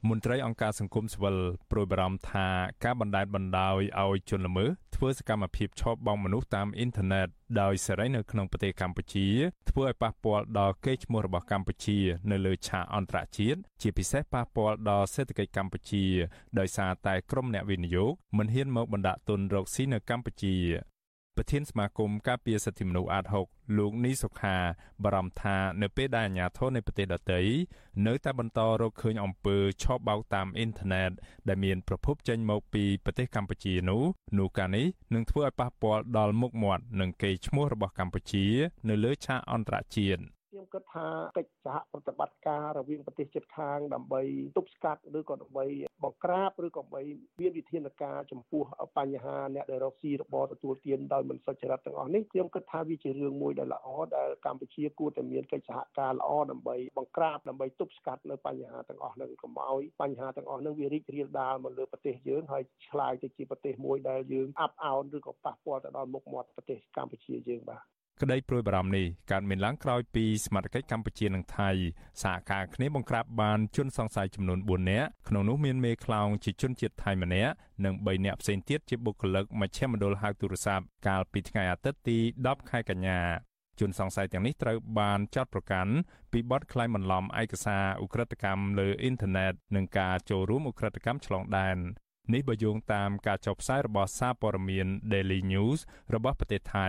[0.08, 1.36] មន្ត្រីអង្គការសង្គមស៊ីវិល
[1.70, 2.46] ប្រួយបារម្ភថា
[2.84, 7.28] ការបណ្តែតបណ្តោយឲ្យជនល្មើសធ្វើសកម្មភាពឆោបបងមនុស្សតាមអ៊ីនធឺណិត
[7.60, 9.26] ដោយសេរីនៅក្នុងប្រទេសកម្ពុជា
[9.70, 11.98] ធ្វើឲ្យប៉ះពាល់ដល់កេរ្តិ៍ឈ្មោះរបស់កម្ពុជា
[12.30, 16.04] នៅលើឆាកអន្តរជាតិជាពិសេសប៉ះពាល់ដល់សេដ្ឋកិច្ចកម្ពុជា
[16.58, 20.56] ដោយសារតែក្រុមអ្នកវិនិយោគមិនហ៊ានមកបណ្ដាក់ទុនរកស៊ីនៅកម្ពុជា
[21.36, 24.56] ប្រធានសមាគមការពារសិទ្ធិមនុស្សអាត6លោកនីសុខា
[25.04, 27.40] បារម្ភថានៅពេលដែលអាជ្ញាធរនៃប្រទេសដទៃ
[28.06, 31.10] នៅតែបន្តរកឃើញអំពើឆបោកតាមអ៊ីនធឺណិត
[31.48, 34.02] ដែលមានប្រភពចេញមកពីប្រទេសកម្ពុជានោះ
[34.38, 38.46] នោះការនេះនឹងធ្វើឲ្យប៉ះពាល់ដល់មុខមាត់និងកេរ្តិ៍ឈ្មោះរបស់កម្ពុជា
[38.88, 40.22] នៅលើឆាកអន្តរជាតិ
[40.54, 44.22] ខ្ញុំគិតថាកិច្ចសហប្រតិបត្តិការរវាងប្រទេសជិតខាងដើម្បី
[44.58, 45.66] ទប់ស្កាត់ឬក៏ដើម្បី
[46.04, 47.02] បង្ក្រាបឬក៏ដើម្បី
[47.40, 48.62] មានវិធានការចំពោះ
[48.98, 53.86] បញ្ហាអ្នកដែលរកស៊ីរបរទទួលទានដោយមិនសុចរិតទាំងអស់នេះខ្ញុំគិតថាវាជារឿងមួយដែលល្អ
[54.16, 71.70] ដែលកម្ពុជាគួរតែមានកិច្ចសហការល្អដើម្បីបង្ក្រាបដើម្បីទប់ស្កាត់នៅបញ្ហាទាំងអស់នឹងកុំឲ្យបញ្ហាទាំងអស់នឹងវារីករាលដាលមកលើប្រទេសយើងហើយឆ្លាយទៅជាប្រទេសមួយដែលយើងអាប់អោនឬក៏ប៉ះពាល់ទៅដល់មុខមាត់ប្រទេសកម្ពុជាយើងបាទ ក្តីព្រួយបារម្ភនេះកើតមានឡើងក្រោយពីសមាជិកកម្ពុជានិងថៃ
[72.22, 77.52] សហការគ្នាបង្ក្រាបបានជនសង្ស័យចំនួន4នាក់ក្នុងនោះមានមេខ្លោងជាជនជាតិថៃម្នាក់
[77.84, 83.20] និង3នាក់ផ្សេងទៀតជាបុគ្គលិកមជ្ឈមណ្ឌលហៅទូរស័ព្ទកាលពីថ្ងៃអាទិត្យទី10ខែកញ្ញា
[83.80, 85.92] ជនសង្ស័យទាំងនេះត្រូវបានចាត់ប្រកាន់
[86.32, 91.76] ពីបទក្លែងបន្លំឯកសារឧក្រិដ្ឋកម្មលើអ៊ីនធឺណិតនិងការចូលរួមឧក្រិដ្ឋកម្មឆ្លងដែន
[92.32, 95.80] នេះបើយោងតាមការចុះផ្សាយរបស់សារព័ត៌មាន Daily News
[96.14, 96.88] របស់ប្រទេសថៃ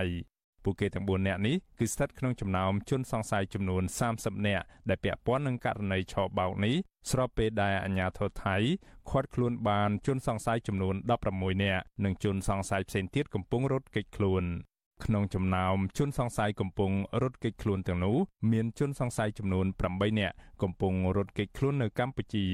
[0.66, 3.82] ពួកគេទាំង4នាក់នេះគឺស្ថិតក្នុងចំណោមជនសង្ស័យចំនួន
[4.14, 6.74] 30នាក់ដែលពាក់ព័ន្ធនឹងករណីឆបោកនេះ
[7.10, 8.56] ស្របពេលដែលអាជ្ញាធរថៃ
[9.10, 10.94] ឃាត់ខ្លួនបានជនសង្ស័យចំនួន
[11.30, 14.44] 16នាក់និងជនសង្ស័យផ្សេងទៀតកំពុងរត់គេចខ្លួន
[15.04, 18.16] ក្នុងចំណោមជនសង្ស័យកំពុងរត់គេចខ្លួនទាំងនោះ
[18.52, 22.46] មានជនសង្ស័យចំនួន8នាក់កំពុងរត់គេចខ្លួននៅកម្ពុជា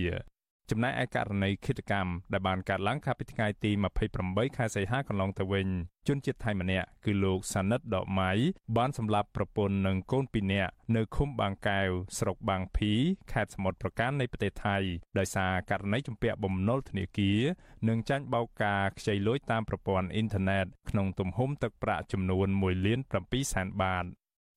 [0.70, 3.70] ចំណែកឯករណីឃាតកម្មដែលបានកើតឡើងកាលពីថ្ងៃទី
[4.14, 5.68] 28ខែសីហាកន្លងទៅវិញ
[6.08, 8.32] ជនជាតិថៃម្នាក់គឺលោកសានិតដកម៉ៃ
[8.76, 12.92] បានសម្លាប់ប្រពន្ធនិងកូនពីរនាក់នៅឃុំបាងកែវស្រុកបាងភី
[13.32, 14.76] ខេត្តសមុទ្រប្រការនៃប្រទេសថៃ
[15.18, 17.40] ដោយសារករណីជំពាក់បំណុលធនាគារ
[17.88, 24.06] និងចាញ់បោកការខ្ចីលុយតាមប្រព័ន្ធអ៊ីនធឺណិតក្នុងទំហំទឹកប្រាក់ចំនួន1លាន7សែនបាត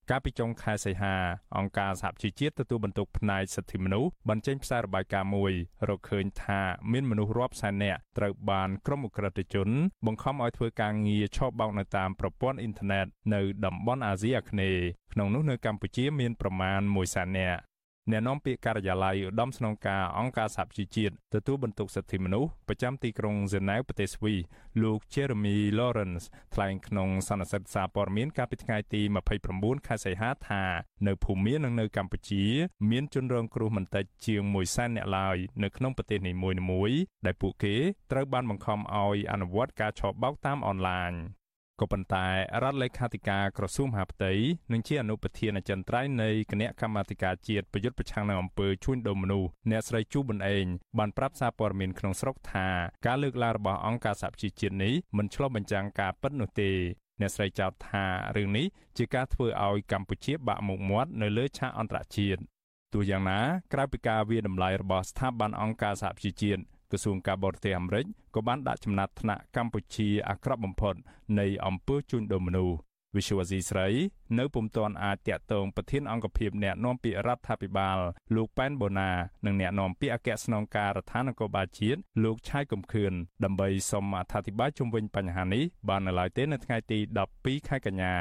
[0.10, 1.16] កាលពីចុងខែសីហា
[1.58, 5.54] អង្គការសហជីវជាតិទទួលបន្ទុកផ្នែកសិទ្ធិមនុស្សបានចេញផ្សាយរបាយការណ៍មួយ
[5.90, 9.70] រកឃើញថាមានមនុស្សរាប់សែននាក់ត្រូវបានក្រុមអ ுக ្រិតជន
[10.06, 17.60] បង្ខំឲ្យធ្វើការងារឆបោកនៅតាមប្រព័ន្ធអ៊ីនធឺណិតនៅតំបន់អាស៊ីអាគ្នេយ៍ក្នុងនោះនៅកម្ពុជាមានប្រមាណ1សែននាក់
[18.12, 24.34] អ្នកនាំពាក្យការិយាល័យឧត្តមស្នងការអង្គការសហប្រជាជាតិទទួលបន្ទុកសិទ្ធិមនុស្សប្រចាំទីក្រុងហ្សឺណែវប្រទេសស្វី
[24.84, 29.02] លោក Jeremy Lawrence ថ្លែងក្នុងសន្និសីទសារព័ត៌មានកាលពីថ្ងៃទី
[29.44, 30.64] 29ខែសីហាថា
[31.08, 32.44] នៅភូមានិងនៅកម្ពុជា
[32.92, 36.34] មានជនរងគ្រោះមិនតិចជាង1សែនអ្នកឡើយនៅក្នុងប្រទេសនី
[36.72, 37.76] មួយៗដែលពួកគេ
[38.12, 41.14] ត្រូវបានបង្ខំឲ្យអនុវត្តការឆបោកតាមអនឡាញ
[41.82, 42.28] ក៏ប៉ុន្តែ
[42.64, 44.32] រដ្ឋលេខាធិការក្រសួងមហាផ្ទៃ
[44.72, 50.66] និងជាអនុប្រធានអចិន្ត្រៃយ៍នៃគណៈកម្មាធិការជាតិប្រយុទ្ធប្រឆាំងនឹងអំពើជួញដូរមនុស្សអ្នកស្រីជូប៊ុនអេង
[50.98, 52.68] បានប្រាប់សារព័ត៌មានក្នុងស្រុកថា
[53.06, 56.72] ការលើកឡើងរបស់អង្គការសហប្រជាជាតិនេះមិនឆ្លុះបញ្ចាំងការពិតនោះទេ
[57.22, 58.04] អ្នកស្រីចោទថា
[58.36, 58.66] រឿងនេះ
[58.98, 62.42] ជាការធ្វើឲ្យកម្ពុជាបាក់មុខមាត់នៅលើឆាកអន្តរជាតិ
[62.94, 63.40] ទោះយ៉ាងណា
[63.74, 70.96] ក្រៅពីការវាតម្លៃរបស់ស្ថាប័នអង្គការសហប្រជាជាតិ ក្រសួងការបរទេសអាមេរិកក៏បានដាក់ចំណាត់ថ្នាក់កម្ពុជាអាក្រក់បំផុត
[71.40, 72.76] នៃអំពើជួញដូរមនុស្ស
[73.16, 73.88] វិសុវអាស៊ីស្រី
[74.40, 77.98] នៅពុំទាន់អាចតាក់ទងប្រធានអង្គភិបអ្នកនាំពាក្យរដ្ឋាភិបាល
[78.36, 79.12] លោកប៉ែនបូណា
[79.46, 87.00] និងអ្នកនាំពាក្យអគ្គស្នងការរដ្ឋាននគរបាលជាតិលោកឆៃកំខឿនដើម្បីសូមអធិប្បាយជុំវិញបញ្ហានេះបាននៅឡើយទេនៅថ្ងៃទី
[87.34, 88.16] 12ខែកញ្ញា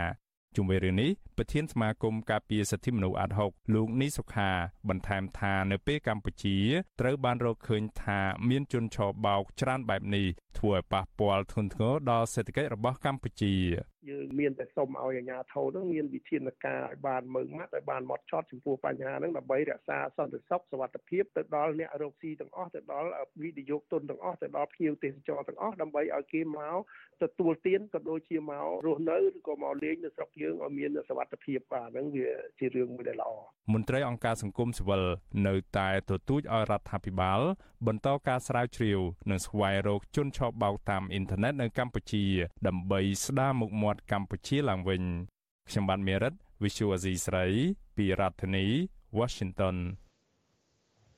[0.57, 4.51] ជុំវិញរឿងនេះប្រធានសមាគមការពារសិទ្ធិមនុស្សអាត់ហុកលោកនីសុខា
[4.88, 6.57] បន្ថែមថានៅពេលកម្ពុជា
[7.01, 10.27] ត្រូវបានរកឃើញថាមានជនឆបោកច្រើនបែបនេះ
[10.59, 13.55] ធ្វើឲ្យប៉ះពាល់ធ្ងន់ធ្ងរដល់សេដ្ឋកិច្ចរបស់កម្ពុជា
[14.11, 23.09] យើងមានតែសុំឲ្យអាជ្ញាធរនឹងមានវិធានការឲ្យបានមើងម៉ាត់ឲ្យបានម៉ត់ចត់ចំពោះបញ្ហាហ្នឹងដើម្បីរក្សាសន្តិសុខសុវត្ថិភាពទៅដល់អ្នករកស៊ីទាំងអស់ទៅដល់
[23.43, 26.77] វិនិយោគទុនទាំងអស់ទៅដល់ភ្ញៀវទេសចរទាំងអស់ដើម្បីឲ្យគេមក
[27.23, 33.31] ទទួលទានក៏ដូចជាមករស់នៅឬក៏មកលេងនៅស្រុកយើងឲ្យមានសុវត្ថិភាពបាទហ្នឹងវាជារឿងមួយដែលល្អ
[33.73, 35.03] មន្ត្រីអង្គការសង្គមស៊ីវិល
[35.47, 37.40] នៅតែទទូចឲ្យរដ្ឋាភិបាល
[37.87, 42.24] បន្តការស្រាវជ្រាវនិងស្វែងរកជនឆបោកតាមអ៊ីនធឺណិតនៅកម្ពុជា
[42.66, 45.02] ដើម្បីស្ដារមុខមាត់កម្ពុជាឡើងវិញ
[45.68, 47.46] ខ្ញុំបាទមេរិត Visual Asia ស្រី
[47.96, 48.66] ពីរដ្ឋធានី
[49.18, 49.76] Washington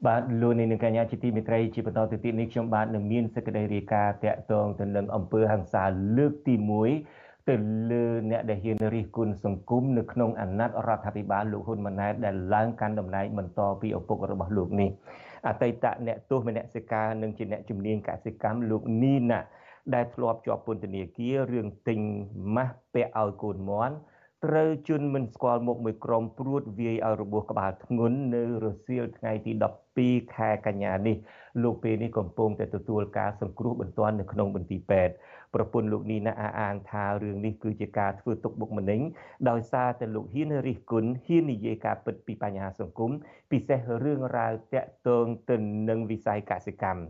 [0.07, 5.85] បាទលោកនាងកញ្ញាជាទីមេត្រីជាបន្តទៅទៀតនេះខ្ញុំបាទនឹងមានសេចក្តីរាយការណ៍តាក់ទងទៅនឹងអំពើហិង្សា
[6.17, 6.55] លើកទី
[7.03, 7.55] 1ទៅ
[7.91, 14.91] លើអ្នកដែលហ៊ានរិះគន់សង្គមនៅក្នុងអាណត្តិរដ្ឋាភិបាលលោកហ៊ុនម៉ាណែតដែលឡើងកាន់តំណែងបន្តពីឪពុករបស់លោកនេះ
[15.47, 19.41] អតីតអ្នកទោសមនសិការនិងជាអ្នកជំនាញកសិកម្មលោកនីណា
[19.95, 21.99] ដែលធ្លាប់ជាប់ពន្ធនាគាររឿងទិញ
[22.57, 23.95] ម៉ាស់ពាក់ឲ្យកូនមន់
[24.45, 29.53] ត្រូវជន់មិនស្គាល់មុខមួយក្រុមព្រួតវាយឲ្យរបួសក្បាលធ្ងន់នៅរសៀលថ្ងៃទី
[29.97, 31.17] 12ខែកញ្ញានេះ
[31.63, 35.15] លោកពេលនេះកំពុងតែទទួលការសង្គ្រោះបន្ទាន់នៅក្នុងមន្ទីរពេទ្យ
[35.55, 39.01] ប្រពន្ធលោកនីណាអះអាងថារឿងនេះគឺជាការធ្វើទុកបុកម្នេញ
[39.49, 43.11] ដោយសារតែលោកហ៊ានរិះគន់ហ៊ាននិយាយការពិតពីបញ្ហាសង្គម
[43.51, 45.57] ពិសេសរឿងរ៉ាវតាក់ទងទៅ
[45.89, 47.03] នឹងវិស័យកសិកម្ម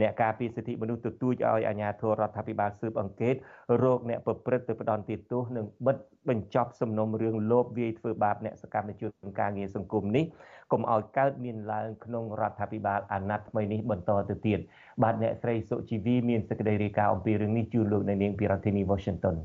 [0.00, 3.34] អ្នកការពារសិទ្ធិមនុស្សទទូចឲ្យអាជ្ញាធររដ្ឋាភិបាលស៊ើបអង្កេត
[3.82, 5.96] រោគអ្នកប្រព្រឹត្តទៅផ្ដន់ទោសនិងបិទ
[6.28, 10.24] បញ្ចប់សំណុំរឿងលោបវាយធ្វើបាបអ្នកសកម្មជនការងារសង្គមនេះ
[10.72, 14.58] កុំឲ្យកើតមានឡើងក្នុងរដ្ឋាភិបាលអាណត្តិថ្មីនេះបន្តទៅទៀត
[15.02, 19.36] បាទអ្នកស្រីសុជីវីមានសេចក្តីរាយការណ៍អំពីរឿងនេះជូនលោកនៅនាងពីរដ្ឋធានី Washington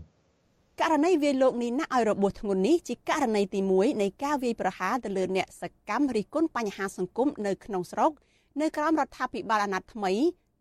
[0.82, 8.12] ករណីវាយលោកនេះណាឲ្យរបួសធ្ងន់នេះជាករណីទី1នៃការវាយប្រហារទៅលើអ្នកសកម្មរិះគន់បញ្ហាសង្គមនៅក្នុងស្រុក
[8.62, 10.14] នៅក្រោមរដ្ឋាភិបាលអាណត្តិថ្មី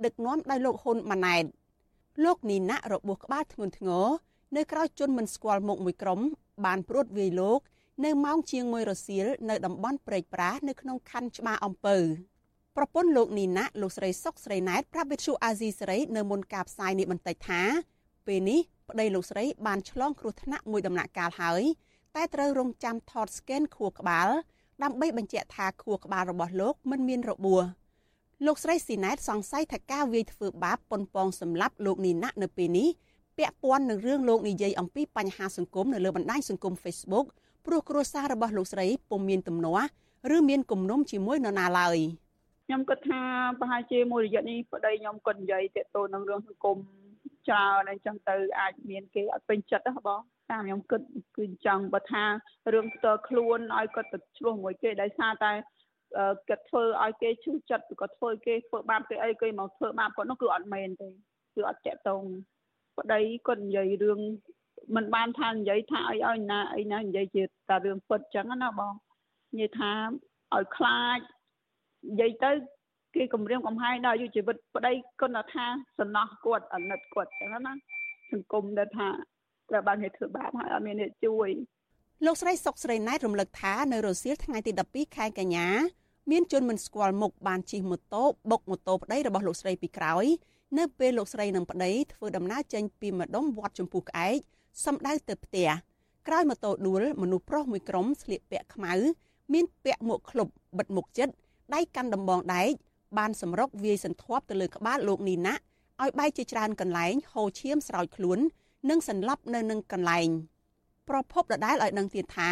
[0.04, 1.44] ដឹកនាំដោយលោកហ៊ុនម៉ាណែត
[2.24, 4.06] លោកនីណារបួសក្បាលធ្ងន់ធ្ងរ
[4.56, 6.20] នៅក្រៅជន់មិនស្គាល់មុខមួយក្រុម
[6.64, 7.60] បានព្រួតវាយលោក
[8.04, 11.96] នៅម៉ោងជាង1រសៀលនៅតំបន់ព្រែកប្រាសនៅក្នុងខណ្ឌច្បារអំពៅ
[12.76, 17.62] ប្រពន្ធលោកនីណាលោកស្រីសុកស្រីណែតប្រាប់វិទ្យុអាស៊ីសេរីនៅមុនការផ្សាយនេះបន្តិចថា
[18.26, 21.62] ពេលនេះប្តីលោកស្រីបានឆ្លងគ្រោះថ្នាក់មួយដំណាក់កាលហើយ
[22.16, 24.28] តែត្រូវរងចាំថតស្កេនខួរក្បាល
[24.82, 27.62] ដើម្បីបញ្ជាក់ថាខួរក្បាលរបស់លោកមិនមានរបួស
[28.44, 32.88] លោកស្រីស៊ីណែតសង្ស័យថាការវាយធ្វើបាបប៉ុនប៉ងសម្លាប់លោកនីណាក់នៅពេលនេះ
[33.38, 37.26] ពាក់ព័ន្ធនឹងរឿងលោកនិយាយអំពីបញ្ហាសង្គមនៅលើបណ្ដាញសង្គម Facebook
[37.66, 39.88] ព្រោះគ្រួសាររបស់លោកស្រីពុំមានទំនាស់
[40.36, 41.98] ឬមានគំនុំជាមួយនរណាឡើយ
[42.66, 43.20] ខ្ញុំគិតថា
[43.60, 46.76] ប្រហែលជាមួយរយៈនេះប្តីខ្ញុំគាត់និយាយតទៅនឹងរឿងសង្គម
[47.48, 50.20] ច្រើនអញ្ចឹងទៅអាចមានគេអត់ពេញចិត្តហ៎បង
[50.50, 51.00] តាមខ្ញុំគិត
[51.36, 52.24] គឺអញ្ចឹងបើថា
[52.72, 55.52] រឿងផ្ទាល់ខ្លួនឲ្យគាត់ទៅឆ្លោះមួយគេដោយសារតែ
[56.48, 61.08] គាត់ធ្វើឲ្យគេឈឺចិត្តឬក៏ធ្វើគេធ្វើបាបគេអីគេមកធ្វើបាបគាត់នោះគឺអត់មែនទេ
[61.54, 62.22] គឺអត់តាក់ទង
[62.98, 64.20] ប្តីគាត់និយាយរឿង
[64.96, 68.94] មិនបានថានិយាយថាអីឲ្យណាអីណានិយាយជាតែរឿងពិតចឹងណាបង
[69.52, 69.92] និយាយថា
[70.54, 71.18] ឲ្យខ្លាច
[72.10, 72.50] និយាយទៅ
[73.14, 75.66] គេគម្រាមកំហែងដល់អាយុជីវិតប្តីគាត់ថា
[75.98, 77.72] សំណោះគាត់អាណិតគាត់ចឹងណា
[78.32, 79.08] សង្គមដែលថា
[79.68, 81.48] ត្រូវបានគេធ្វើបាបហើយអត់មានអ្នកជួយ
[82.24, 85.68] លោកស្រីសុកស្រីណែតរំលឹកថានៅរសៀលថ្ងៃទី12ខែកញ្ញា
[86.30, 90.24] មានជនមិនស្គាល់មុខបានជិះម៉ូតូបុកម៉ូតូប្តីរបស់លោកស្រីពីក្រោយ
[90.78, 94.36] នៅពេលលោកស្រីនិងប្តីធ្វើដំណើរចេញពីម្ដុំវត្តចម្ពោះក្អែក
[94.84, 95.68] សំដៅទៅផ្ទះ
[96.28, 98.92] ក្រោយម៉ូតូដួលមនុស្សប្រុសមួយក្រុមស្លៀកពាក់ខ្មៅ
[99.52, 100.48] មានពាក់មួកឃ្លុប
[100.78, 101.34] បិទមុខចិត្ត
[101.74, 102.72] ដៃកាន់ដំបងដែក
[103.18, 105.54] បានសម្រុកវាយសន្ធាប់ទៅលើក្បាលលោកនីណា
[106.02, 108.38] ឲ្យបែកជាច្រើនកន្លែងហូរឈាមស្រោចខ្លួន
[108.90, 110.30] និងសន្លប់នៅនឹងកន្លែង
[111.08, 112.50] ប្រពន្ធដដែលឲ្យដឹងទៀតថា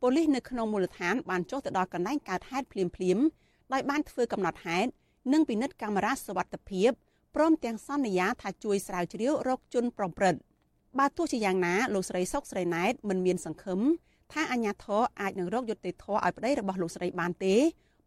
[0.00, 3.18] ប៉ូលីសនៅក្នុងមូលដ្ឋានបានចុះទៅដល់កន្លែងកើតហេតុភ្លាមភ្លាម
[3.72, 4.90] ដោយបានធ្វើកំណត់ហេតុ
[5.32, 6.90] និងពិនិត្យកាមេរ៉ាសវត្ថិភាព
[7.34, 10.40] ព្រមទាំងសន្យាថាជួយស្រាវជ្រាវរកជនប្រព្រឹត្ត
[10.98, 13.80] បើទោះជាយ៉ាងណាលោកស្រីសុកស្រីណែតមិនមានសង្ឃឹម
[14.32, 17.54] ថាអាញាធរអាចនឹងរកយុត្តិធម៌ឲ្យប្តីរបស់លោកស្រីបានទេ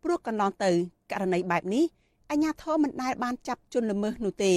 [0.03, 0.71] ព្រោះកន្លងទៅ
[1.11, 1.85] ករណីបែបនេះ
[2.31, 4.53] អាញាធរមិនដែលបានចាប់ជនល្មើសនោះទេ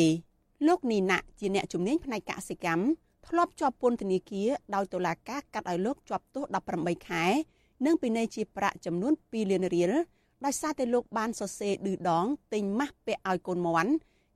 [0.66, 2.85] លោកនីណាជាអ្នកជំនាញផ្នែកកសិកម្ម
[3.28, 6.44] ធ្លាប់ជាប់ពន្ធនាគារដោយតុលាការកាត់ឲ្យលោកជាប់ទោស
[6.76, 7.24] 18ខែ
[7.87, 9.92] និងពិន័យជាប្រាក់ចំនួន2លានរៀល
[10.44, 13.92] ដោយសារតែលោកបានសរសេរឌឺដងទិញម៉ាស់ពាក់ឲ្យកូនមន់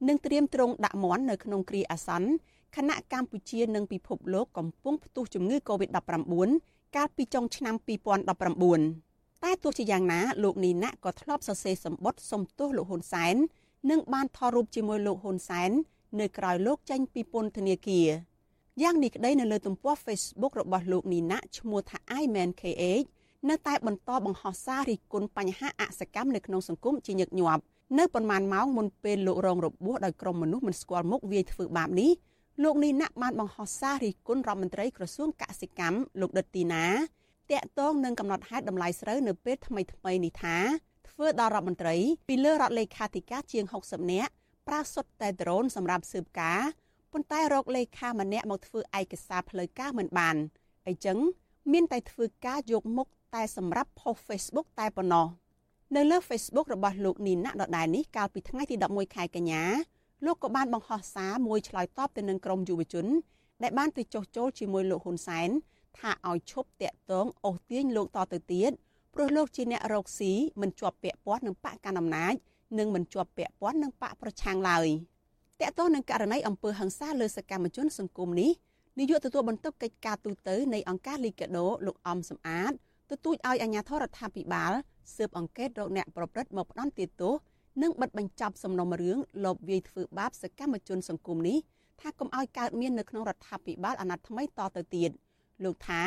[0.09, 2.29] និងត្រៀមទ្រង់ដាក់មន់នៅក្នុងគ្រាអាសន្ន
[2.77, 13.37] ខណៈកម្ពុជានិងពិភពលោកកំពុងផ្ទុះជំងឺ Covid-19 កាលពីចុងឆ្នាំ2019តែទោះជាយ៉ាងណាលោកនីណាក់ក៏ធ្លាប់សរសេរសម្បត្តិសុំទោសលោកហ៊ុនសែន
[13.91, 15.71] និងបានថតរូបជាមួយលោកហ៊ុនសែន
[16.21, 18.09] នៅក្រៅលោកចេញពីពន្ធនាគារ
[18.83, 23.07] យ៉ាងនេះក្តីនៅលើទំព័រ Facebook របស់លោកនីណាឈ្មោះថា iManKH
[23.49, 27.63] នៅតែបន្តបង្ហោះសាររិះគន់បញ្ហាអសកម្មនៅក្នុងសង្គមជាញឹកញាប់
[27.99, 32.11] នៅប៉ុន្មានម៉ោងមុនពេលលោករងរបួសដោយក្រុមមនុស្សមិនស្គាល់មុខវាយធ្វើបាបនេះ
[32.63, 36.87] លោកនីណាបានបង្ហោះសាររិះគន់រដ្ឋមន្ត្រីក្រសួងកសិកម្មលោកដិតទីណា
[37.53, 40.57] តាក់ទងនឹងកំណត់ហេតុតម្លៃស្រូវនៅពេលថ្មីថ្មីនេះថា
[41.09, 41.97] ធ្វើដល់រដ្ឋមន្ត្រី
[42.29, 44.33] ពីលើរដ្ឋលេខាធិការជាង60នាក់
[44.69, 46.61] ប្រើសុទ្ធតែដ្រូនសម្រាប់ស៊ើបការ
[47.19, 50.37] ប៉ុន្តែរកលេខាម្នាក់មកធ្វើឯកសារផ្លូវការមិនបាន
[50.87, 51.19] អីចឹង
[51.73, 55.27] មានតែធ្វើការយកមុខតែសម្រាប់ផុស Facebook តែប៉ុណ្ណោះ
[55.97, 59.63] នៅលើ Facebook របស់លោកនីណាដដែលនេះកាលពីថ្ងៃទី11ខែកញ្ញា
[60.25, 63.07] លោកក៏បានបង្ហោះសារមួយឆ្លើយតបទៅនឹងក្រមយុវជន
[63.63, 65.49] ដែលបានទៅចុះចូលជាមួយលោកហ៊ុនសែន
[65.99, 68.71] ថាឲ្យឈប់តាក់ទងអូសទាញលោកតទៅទៀត
[69.15, 72.35] ព្រោះលោកជាអ្នករកស៊ីមិនជាប់ពាក់ព័ន្ធនឹងបកកណ្ដាលអំណាច
[72.79, 74.89] និងមិនជាប់ពាក់ព័ន្ធនឹងបកប្រឆាំងឡើយ
[75.63, 78.51] តកតងនឹងករណីអំពើហិង្សាលើសកម្មជនសង្គមនេះ
[78.99, 82.73] នាយកទទួលបន្ទុកកិច្ចការទូតនៃអង្គការលីកាដូលោកអំសំអាត
[83.11, 84.73] ទទូចឲ្យអាជ្ញាធររដ្ឋាភិបាល
[85.17, 87.35] ស៊ើបអង្កេតរកអ្នកប្រព្រឹត្តមកផ្ដន់ទោស
[87.83, 91.59] និងបិទបញ្ចប់សំណុំរឿងលបវាយធ្វើបាបសកម្មជនសង្គមនេះ
[92.01, 95.11] ថាកុំឲ្យកើតមាននៅក្នុងរដ្ឋាភិបាលអាណត្តិថ្មីតទៅទៀត
[95.65, 96.03] លោកថា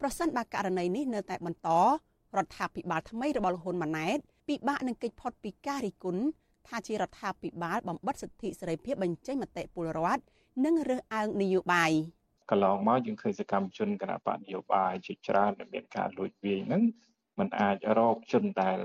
[0.00, 1.68] ប្រសិនបើករណីនេះនៅតែបន្ត
[2.36, 6.22] រដ្ឋាភិបាលថ្មីរបស់លោកហ៊ុនម៉ាណែតពិបាកនឹងគេចផុតពីការរិះគន់
[6.68, 10.22] ថាជារដ្ឋាភិបាលបំបិទសិទ្ធិសេរីភាពបញ្ចេញមតិពលរដ្ឋ
[10.64, 11.92] និងរើសអើងនយោបាយ
[12.50, 16.82] កន្លងមកយើងឃើញសកម្មជនគណៈបកនយោបាយជាច្រើនដែលមានការលួចវាយហ្នឹង
[17.38, 18.78] มันអាចរកជនដែល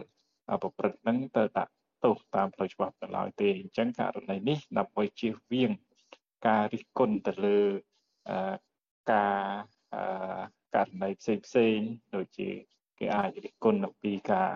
[0.61, 5.71] ប្រព្រឹត្តហ្នឹងទៅដាក់ទោសតាមផ្លូវច្បាប់ទៅឡើយទេអញ្ចឹងករណីនេះដើម្បីជៀសវាង
[6.47, 7.59] ការរិះគន់ទៅលើ
[9.13, 9.41] ការ
[10.75, 11.77] ករណីផ្សេងផ្សេង
[12.15, 12.49] ដូចជា
[12.99, 14.51] គេអាចរិះគន់អំពីការ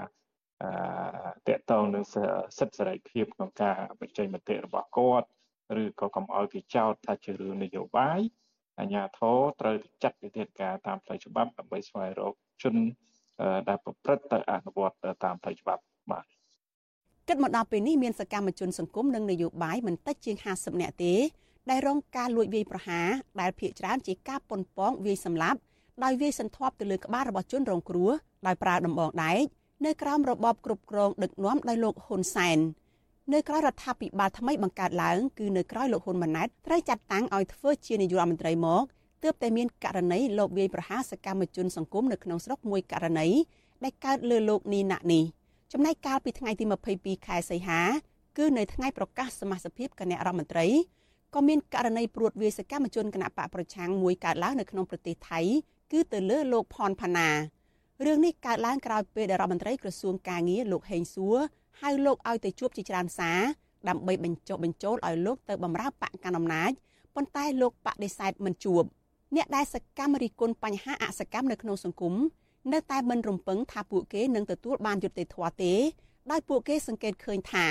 [1.48, 2.04] តកតងនឹង
[2.58, 5.28] សិទ្ធិសេរីភាពក្នុងការបញ្ចេញមតិរបស់គាត់
[5.82, 8.20] ឬក៏កុំឲ្យគេចោទថាជារឿងនយោបាយ
[8.80, 12.76] អាជ្ញាធរត្រូវចាត់វិធានការតាមផ្លូវច្បាប់ដើម្បីស្វែងរកជន
[13.70, 16.26] ដែលប្រព្រឹត្តទៅអនុវត្តតាមផ្លូវច្បាប់បាទ
[17.28, 21.14] គិតមកដល់ពេលនេះមានសកម្មជនសង្គមនិងនយោបាយមិនតិចជាង50នាក់ទេ
[21.70, 23.08] ដែលរងការលួចវាយប្រហារ
[23.42, 25.60] ដែលភ ieck ច្រើនជាការប៉ុនប៉ងវាយសម្លាប់
[26.04, 28.12] ដោយវាយសន្ធាប់ទៅលើក្បាលរបស់ជនរងគ្រោះ
[28.48, 29.46] ដោយប្រើដំបងដែក
[29.86, 32.60] នៅក្រោមរបបគ្រប់គ្រងដឹកនាំដោយលោកហ៊ុនសែន
[33.34, 38.84] នៅក្រៅរដ្ឋាភិបាលថ្មីបង្កើតឡើងគឺនៅក្រៅលោកហ៊ុនម៉ាណែតត្រូវចាត់តាំងឲ្យធ្វើជានាយករដ្ឋមន្ត្រីមក
[39.24, 43.28] ទើបតែមានករណីលបវាយប្រហារសកម្មជនសង្គមនៅក្នុងស្រុកមួយករណី
[43.84, 45.24] ដែលកើតលើលោកនីណាក់នេះ
[45.74, 46.66] ចំណែកកាលពីថ្ងៃទី
[46.96, 47.82] 22ខែសីហា
[48.38, 50.68] គឺនៅថ្ងៃប្រកាសសមាជិកគណៈរដ្ឋមន្ត្រី
[51.36, 55.40] ក៏មានករណីព្រួតវាយសកម្មជនគណៈបកប្រឆាំងមួយកើតឡើងនៅក្នុងប្រទេសថៃ
[55.92, 57.30] គឺទៅលើលោកផនផាណា
[58.06, 61.38] រឿងនេះកើតឡើងក្រោយពេលដែលរដ្ឋមន្ត្រីក្រសួងកាងារលោកហេងសួរ
[61.82, 63.40] ហៅលោកឲ្យទៅជួបជាច្រើនសារ
[63.90, 66.72] ដើម្បីបញ្ចុះបញ្ចូលឲ្យលោកទៅបម្រើបកកណ្ដាលអំណាច
[67.16, 68.84] ប៉ុន្តែលោកបដិសេធមិនជួប
[69.36, 72.14] អ្នកដែលសកម្មរិះគន់បញ្ហាអសកម្មនៅក្នុងសង្គម
[72.74, 75.74] នៅតែមិនរំពឹងថាពួកគេនឹងទទួលបានយុត្តិធម៌ទេ
[76.32, 77.66] ដោយពួកគេសង្កេតឃើញថា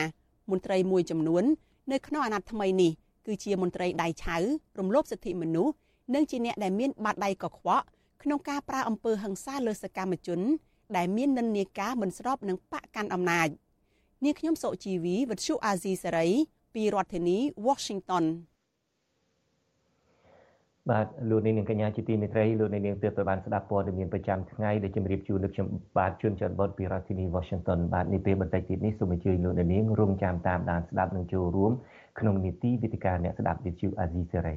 [0.51, 1.45] មន្ត្រីមួយចំនួន
[1.93, 2.93] នៅក្នុងអាណត្តិថ្មីនេះ
[3.27, 4.37] គឺជាមន្ត្រីដៃឆៅ
[4.79, 5.75] រំលោភសិទ្ធិមនុស្ស
[6.15, 7.87] និងជាអ្នកដែលមានបាតដៃកខ្វក់
[8.23, 10.41] ក្នុងការប្រើអំពើហិង្សាលើសកម្មជន
[10.97, 13.49] ដែលមាននិន្នាការមិនស្របនឹងបកកាន់អំណាច
[14.25, 16.29] នាងខ្ញុំសុជីវីវិទ្យុអាស៊ីសេរី
[16.75, 18.25] ពីរដ្ឋធានី Washington
[20.91, 31.73] បាទលោកនាងកញ្ញាជាទីមេត្រីលោកនាងទើបទៅបានស្ដាប់ព័ត៌មានប្រចាំថ្ងៃដែលជម្រាបជូនលោកខ្ញុំបាទជួនច័ន្ទបុតពីរដ្ឋធានី Washington បាទនេះពេលបន្តិចទៀតនេះសូមអញ្ជើញលោកនាងរងចាំតាមដានស្ដាប់និងចូលរួម
[32.19, 34.57] ក្នុងនីតិវិទ្យាអ្នកស្ដាប់វិទ្យុអាស៊ីសេរី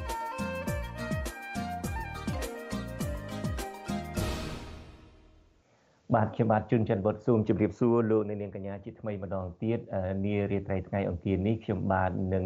[6.15, 9.79] បាទខ្ញុំបាទជួនច័ន្ទវត្តស៊ូមជម្រាបសួរលោកអ្នកនាងកញ្ញាជាថ្មីម្ដងទៀត
[10.25, 12.45] នារាត្រីថ្ងៃអង្គារនេះខ្ញុំបាទនឹង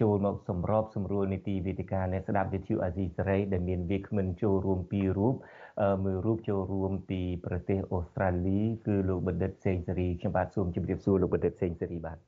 [0.00, 5.34] ចូលមកសម្របសម្រួលនីតិវេទិកាអ្នកស្ដាប់វិទ្យុអាស៊ីសេរីដែលមានវាគ្មិនចូលរួមពីររូប
[6.04, 12.18] មួយរូបចូលរួមពីប្រទេសអូស្ត្រាលីគឺលោកបណ្ឌិតសេងសេរីខ្ញុំបាទសូមជម្រាបសួរលោកបណ្ឌិតសេងសេរីបាទ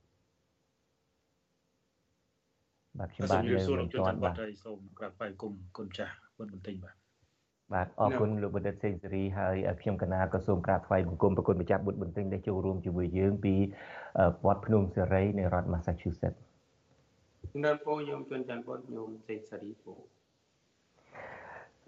[2.99, 4.35] បាទខ្ញុំបាទនៅមិនទាន់បាទ
[4.65, 7.06] សូមក្រាបថ្វាយគុំគុណចាស់គុណបន្ទិញបាទ
[7.73, 13.55] បាទអរគុណលោកបណ្ឌិតសេងសេរីហើយខ្ញុំកណាក៏សូមក្រាបថ្វាយបង្គំប្រគុណម្ចាស់បុត្របន្ទិញដែលចូលរួមជាមួយយើងពី
[14.47, 16.41] វត្តភ្នំសេរីនៃរដ្ឋ Massachusetts
[17.65, 19.93] នៅពូញោមជួនច័ន្ទបុត្រញោមសេងសេរីពូ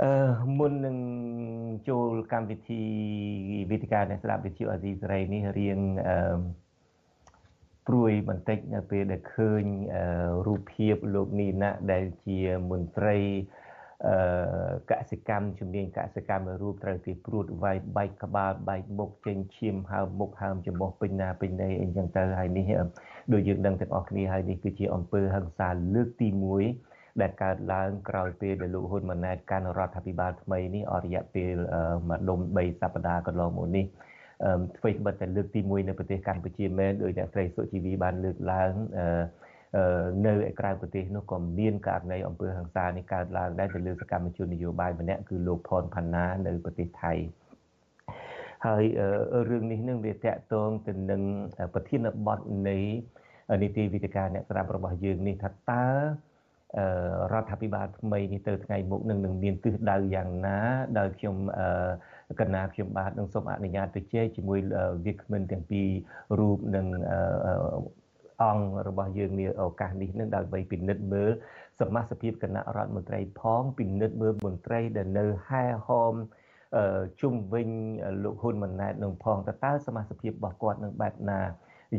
[0.03, 0.99] អឺមុននឹង
[1.89, 2.83] ចូលកម្មវិធី
[3.71, 6.39] វេទិកាអ្នកស្ដាប់វិទ្យុអាស៊ីសេរីនេះរៀងអឺ
[7.87, 9.65] ព្រួយបន្តិចនៅពេលដែលឃើញ
[10.47, 12.39] រូបភាពលោកនីណាដែលជា
[12.71, 13.68] មន្ត្រីអឺ
[14.91, 22.67] កសិកម្មជំនាញកសិកម្មរូបត្រូវគេព្រួតវាយបែកក្បាលបែកមុខចេញឈាមហើមមុខហើមច្រមុះពេញណាពេញណីអីចឹងទៅហើយនេះ
[23.33, 26.29] ដូចយើងដឹងទាំងអស់គ្នាហើយនេះគឺជាអំពើហិង្សាលើកទី
[26.75, 31.55] 1ដែលកើតឡើងក្រោយពេលដែលលោកហ៊ុនម៉ាណែតកាន់រដ្ឋាភិបាលថ្មីនេះអស់រយៈពេល
[32.09, 33.87] មួយដុំ3សប្តាហ៍កន្លងមកនេះ
[34.79, 39.48] អ្វីត្បិតតែលើកទី1នៅប្រទេសកម្ពុជាមែនដោយអ្នកស្រីសុជីវីបានលើកឡើងអឺ
[40.27, 47.13] នៅឯក្រៅប្រទេសនោះក៏មានករណីអំពើហិង្សានេះកើតឡើងដែរទៅលើសកម្មជននយោបាយម្នាក់គឺលោកផនផាណានៅប្រទេសថៃ
[48.67, 48.85] ហើយ
[49.51, 51.23] រឿងនេះនឹងវាតកតងទៅនឹង
[51.75, 52.77] ប្រធានបទនៃ
[53.63, 55.87] នីតិវិទ្យាអ្នកស្រាប់របស់យើងនេះថាតើ
[57.33, 60.59] រដ្ឋាភិបាលថ្មីនេះទៅថ្ងៃមុខនឹងនឹងមានទិសដៅយ៉ាងណា
[60.99, 61.37] ដោយខ្ញុំ
[62.41, 64.59] កណាខ្ញុំបាទនឹងសូមអនុញ្ញាតទៅជែកជាមួយ
[65.05, 65.87] វាគ្មិនទាំងពីរ
[66.39, 66.87] រូបនឹង
[68.43, 71.31] អង្គរបស់យើងនាឱកាសនេះនឹងដើម្បីពិនិត្យមើល
[71.81, 76.15] សមាជិកគណៈរដ្ឋមន្ត្រីផងពិនិត្យមើលមន្ត្រីដែលនៅហែហោម
[77.21, 77.69] ជុំវិញ
[78.23, 81.41] លោកហ៊ុនម៉ាណែតនឹងផងតើតើសមាជិករបស់គាត់នឹងបែបណា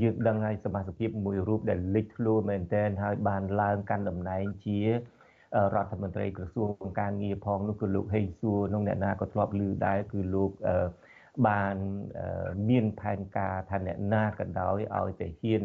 [0.03, 4.87] យើងដឹងហើយសមាជិកមួយរូបដែលលេចធ្លោមែនតែនហើយបានឡើងកាន់តំណែងជារ
[5.83, 10.51] ដ្ឋមន្ត្រីក្រសួងការងារផងនោះគឺលោកហេងសួរនោះអ្នកណាក៏ធ្លាប់ឮដែរគឺលោក
[11.47, 11.75] បាន
[12.69, 15.63] មានផែនការថាអ្នកណាក៏ដោយឲ្យតែហ៊ាន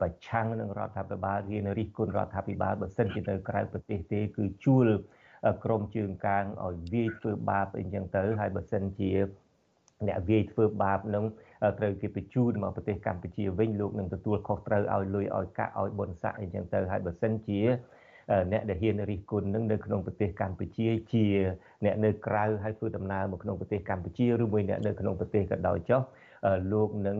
[0.00, 4.86] ប្រឆាំងនឹងរដ្ឋាភិបាលហ៊ានរិះគន់រដ្ឋាភិបាលបើសិនជានៅក្រៅប្រទេសទេគឺជួល
[5.64, 9.10] ក្រមជើងកាងឲ្យវាយធ្វើបាបអីចឹងទៅហើយបើសិនជា
[10.08, 11.24] អ្នកវាយធ្វើបាបនឹង
[11.78, 17.60] ត្រូវគេបញ្ជូនមកប្រទេសកម្ពុជាវិញលោកនឹងទទួលខុសត្រូវឲ្យលុយឲ្យកាក់ឲ្យបុណ្យស័ក្តិអីចឹងទៅហើយបើសិនជា
[18.52, 21.24] អ្នកដែលហ៊ានរិះគន់នឹងនៅក្នុងប្រទេសកម្ពុជាជា
[21.84, 26.00] អ្នកនៅក្រៅហើយធ្វើដំណើរមកក្នុងប្រទេសកម្ពុជាឬមួយអ្នកនៅក្នុងប្រទេសក៏ដោយចុះ
[26.72, 27.18] លោកនឹង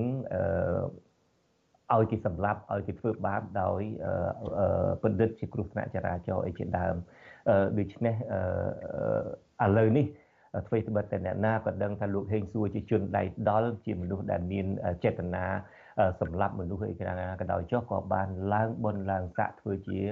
[1.94, 3.80] ឲ្យគេសម្លាប់ឲ្យគេធ្វើបាបដោយ
[5.02, 6.94] បណ្ឌិតជាគ្រោះថ្នាក់ចរាចរណ៍អីជាដើម
[7.78, 8.14] ដូច្នេះ
[9.64, 10.06] ឥឡូវនេះ
[10.66, 14.66] អ្វីត្បិតតែអ្នកណាក៏ដឹងថាលោកហេងសួរជាជនដៃដល់ជាមនុស្សដែលមាន
[15.04, 15.44] ចេតនា
[16.20, 20.06] សម្លាប់មនុស្សអីយ៉ាងណាក៏ដោយចុះក៏បានឡើងបនឡើងសាក់ធ្វើជារ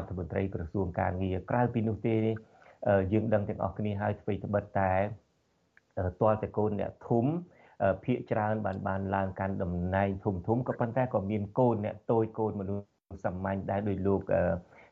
[0.00, 2.16] ដ្ឋមន្ត្រីក្រសួងការងារក្រៅពីនោះទេ
[3.12, 4.92] យើងដឹងទាំងអស់គ្នាហើយអ្វីត្បិតតែ
[6.20, 7.26] ទាល់តែកូនអ្នកធំ
[8.04, 14.20] ភាកច្រើនបានបានឡើងកាន់តំណែងធំធំក៏ប៉ុន្តែក៏មានកូនអ្នកតូចកូនមនុស្សសាមញ្ញដែរដោយលោក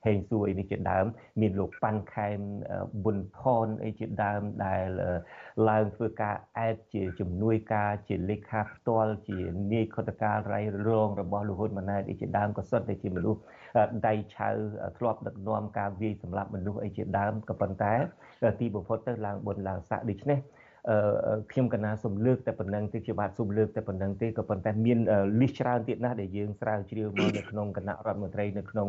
[0.06, 1.06] ហេងសួរអីនេះជាដើម
[1.40, 2.38] មានលោកប៉ាន់ខែម
[3.04, 4.86] ប៊ុនផនអីជាដើមដែល
[5.68, 9.38] ឡើងធ្វើការអែតជាជំនួយការជាលេខាផ្ទាល់ជា
[9.72, 13.40] នាយខុទ្ទកាលរៃរងរបស់លោកហ៊ុនម៉ាណែតអីជាដើមក៏សុទ្ធតែជាមនុស្ស
[14.06, 14.48] ដៃឆៅ
[14.98, 17.92] ធ្លាប់ដឹកនាំការវាយសម្លាប់មនុស្សអីជាដើមក៏ប៉ុន្តែ
[18.60, 20.38] ទីបំផុតទៅឡើងបុណ្យឡើងស័កដូច្នេះ
[21.50, 24.98] ខ្ញុំកណាសូមលើកតែប៉ុណ្ណឹងទេខ្ញុំបាទសូមលើកតែប៉ុណ្ណឹងទេក៏ប៉ុន្តែមាន
[25.40, 28.88] លិះច្រើនទៀតណាស់ដែលយើងស្រាវជ្រាវមកនៅក្នុងគណៈរដ្ឋមន្ត្រីនៅក្នុង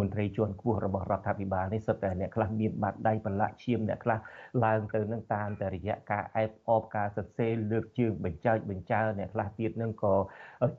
[0.00, 4.18] មន្ត្រីជាន់ខ្ពស់របស់រដ្ឋាភិបាលនេះសុទ្ធតែអ្នកខ្លះមានបាតដៃប្រឡាក់ឈាមអ្នកខ្លះ
[4.64, 10.14] ឡើងទៅនឹងតាមតែរយៈការអែបអបការសរសេរលើកជើងបញ្ចើចបញ្ចើអ្នកខ្លះទៀតនឹងក៏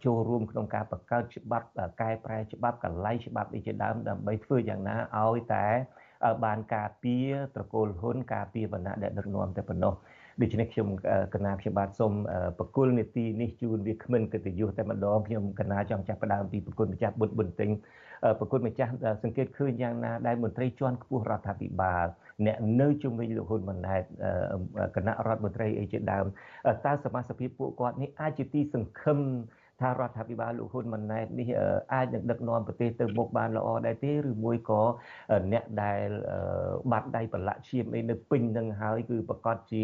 [0.06, 1.68] ចូលរួមក្នុងការបង្កើតច្បាប់
[2.02, 5.68] កែប្រែច្បាប់កលៃច្បាប់អីជាដើមដើម្បីធ្វើយ៉ាងណាឲ្យតែ
[6.46, 9.94] បានការពារត្រកូលហ៊ុនការពារវណ្ណៈដែលដឹកនាំតែប៉ុណ្ណោះ
[10.42, 10.88] ដូច្នេះខ្ញុំ
[11.34, 12.14] កណាខ្ញុំបាទសូម
[12.60, 17.70] បកគលនីតិនេះជូនវាគ្មិនកិត្តិយសតែម្ដងខ្ញុំកណាចង់ចាប់ផ្ដើមពីប្រគុណម្ចាស់បុត្របន្ទិញ
[18.40, 18.92] ប្រគុណម្ចាស់
[19.24, 22.06] សង្កេតឃើញយ៉ាងណាដែលមន្ត្រីជាន់ខ្ពស់រដ្ឋាភិបាល
[22.46, 24.04] អ្នកនៅជុំវិញលោកហ៊ុនម៉ាណែត
[24.96, 26.26] គណៈរដ្ឋមន្ត្រីអីជាដើម
[26.86, 29.20] តើសមាជិកពួកគាត់នេះអាចជាទីសង្ឃឹម
[29.82, 31.48] ថារដ្ឋាភិបាលលោកហ៊ុនម៉ាណែតនេះ
[31.94, 34.82] អាចនឹងដឹកនាំប្រទេសទៅមុខបានល្អដែរទេឬមួយក៏
[35.54, 36.08] អ្នកដែល
[36.92, 39.84] បាត់ដៃប្រឡាក់ឈាមអីនៅពេញនឹងហើយគឺប្រកាសជា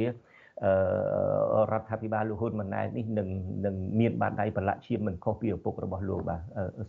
[1.71, 3.29] រដ្ឋាភិបាលលោកហ៊ុនម៉ាណែតនេះនឹង
[3.65, 6.41] នឹងមានបាតដៃប្រឡាក់ឈាមមិនខុសពីឪពុករបស់លោកបាទ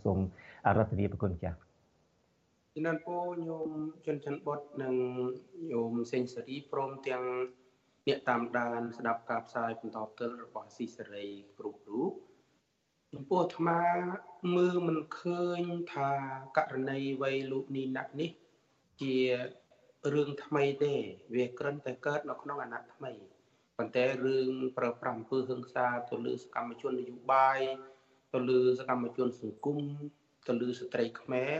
[0.03, 0.17] សូម
[0.67, 1.57] អរគុណប្រគុណចាស់
[2.73, 3.69] ជំនាន់ពូញោម
[4.05, 4.95] ជុនច័ន្ទបុតនិង
[5.71, 7.23] ញោមសេងសេរីព្រមទាំង
[8.07, 11.25] អ្នកតាមដានស្ដាប់ការផ្សាយបន្តផ្ទាល់របស់ស៊ីសេរី
[11.57, 12.13] គ្រប់រូប
[13.13, 13.81] ចំពោះអាត្មា
[14.55, 15.61] មើលមិនឃើញ
[15.93, 16.11] ថា
[16.57, 18.31] ករណីវ័យលោកនីណាក់នេះ
[19.01, 19.15] ជា
[20.13, 20.93] រឿងថ្មីទេ
[21.35, 23.11] វាគ្រាន់តែកើតនៅក្នុងអាណត្តិថ្មី
[23.77, 27.59] ប៉ុន្តែរឿងប្រើប្រាស់អំពើហិង្សាទៅលើសកម្មជននយោបាយ
[28.33, 29.79] ទៅលើសកម្មជនសង្គម
[30.47, 31.59] ទៅលើស្ត្រីខ្មែរ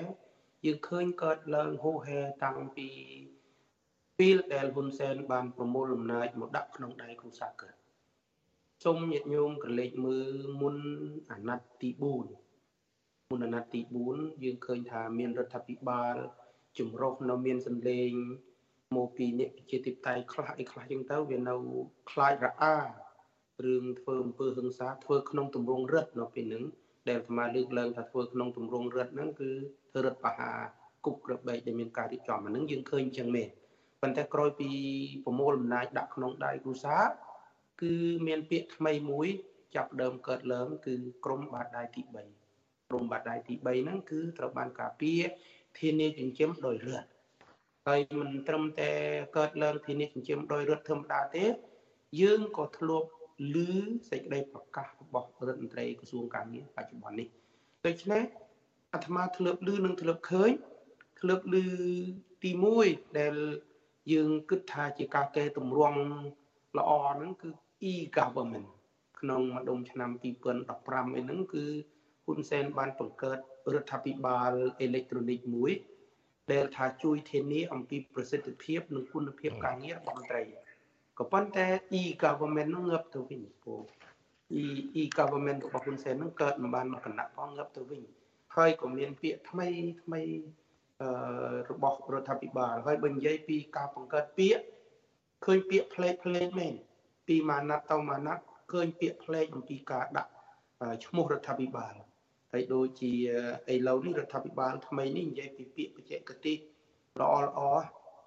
[0.65, 2.89] យើងឃើញកើតឡើងហូរហែតាំងពី
[4.19, 7.75] ពេលដែលហ៊ុនសែនបានប្រមូលអំណាចមកដាក់ក្នុងដៃគ្រូសាកើត
[8.83, 10.75] សូមញាតិញោមក្រឡេកមើលមុន
[11.31, 11.89] អាណត្តិទី
[12.59, 13.79] 4មុនអាណត្តិទី
[14.11, 16.15] 4យើងឃើញថាមានរដ្ឋាភិបាល
[16.77, 18.11] ចម្រុះនៅមានសន្លេង
[18.95, 21.55] មកពីអ្នកប្រជាធិបតេយ្យខ្លះអីខ្លះចឹងទៅវានៅ
[22.11, 22.77] ខ្លាចរអា
[23.65, 26.63] រឿងធ្វើអំពើហិង្សាធ្វើក្នុងទម្រង់រដ្ឋនៅពេលហ្នឹង
[27.07, 29.49] ដែលអាត្មាលើកឡើងថាធ្វើក្នុងទម្រង់រដ្ឋហ្នឹងគឺ
[29.91, 30.51] ធ្វើរដ្ឋបហា
[31.05, 33.49] គុកក្របែកដែលមានការរៀបចំអាហ្នឹងយើងឃើញចឹងមែន
[34.01, 34.69] ប៉ុន្តែក្រោយពី
[35.25, 36.97] ប្រមូលអំណាចដាក់ក្នុងដៃគ្រូសា
[37.81, 37.93] គឺ
[38.27, 39.27] មានពាក្យថ្មីមួយ
[39.75, 45.21] ចាប់ដើមកើតឡើងគឺក្រមបាតដៃទី3ក្រមបាតដៃទី3ហ្នឹងគឺត្រូវបានការពារ
[45.79, 47.07] ធានាចិញ្ចឹមដោយរដ្ឋ
[47.86, 48.90] ហើយមិនត្រឹមតែ
[49.36, 51.44] កើតឡើងធានាចិញ្ចឹមដោយរដ្ឋធម្មតាទេ
[52.20, 53.08] យើងក៏ធ្លាប់
[53.54, 53.56] ឮ
[54.10, 56.44] សេចក្តីប្រកាសរបស់រដ្ឋមន្ត្រីក្រសួងការ
[56.76, 57.28] បច្ចុប្បន្ននេះ
[57.86, 58.22] ដូច្នេះ
[58.94, 60.50] អាត្មាធ្លាប់ឮនិងធ្លាប់ឃើញ
[61.20, 61.56] ធ្លាប់ឮ
[62.42, 62.50] ទី
[62.84, 63.34] 1ដែល
[64.12, 66.00] យើងគិតថាជាការកែតម្រង់
[66.78, 67.48] ល្អហ្នឹងគឺ
[67.90, 68.68] e-government
[69.20, 71.64] ក្នុងម្ដុំឆ្នាំ2015អីហ្នឹងគឺ
[72.24, 73.38] ហ៊ុនសែនបានបង្កើត
[73.74, 75.72] រដ្ឋាភិបាលអេເລັກត្រូនិកមួយ
[76.51, 80.43] ដែលថាជួយធានាអំពីប្រសិទ្ធភាពនិងគុណភាពការងាររបស់មន្ត្រី
[81.19, 81.67] ក៏ប៉ុន្តែ
[82.01, 83.73] e-government នោះងើបទៅវិញពូ
[84.61, 84.63] e
[85.01, 88.01] e-government របស់ហ៊ុនសែននឹងកើតមិនបានមកគណៈផងងើបទៅវិញ
[88.55, 89.67] ហើយក៏មានពាក្យថ្មី
[90.03, 90.21] ថ្មី
[91.01, 91.09] អឺ
[91.71, 94.63] របស់រដ្ឋាភិបាលហើយបើនិយាយពីការបង្កើតពាក្យ
[95.45, 96.73] ឃើញពាក្យផ្លេកផ្លេកមែន
[97.27, 100.31] ពីម៉ាណាត់ទៅម៉ាណាត់ឃើញពាក្យផ្លេកអំពីការដាក់
[101.05, 101.93] ឈ្មោះរដ្ឋាភិបាល
[102.55, 103.11] ហើយដូចជា
[103.73, 106.57] ឥឡូវនេះរដ្ឋាភិបាលថ្មីនេះនិយាយពីពាក្យបច្ចេកទេស
[107.19, 107.59] ល្អល្អ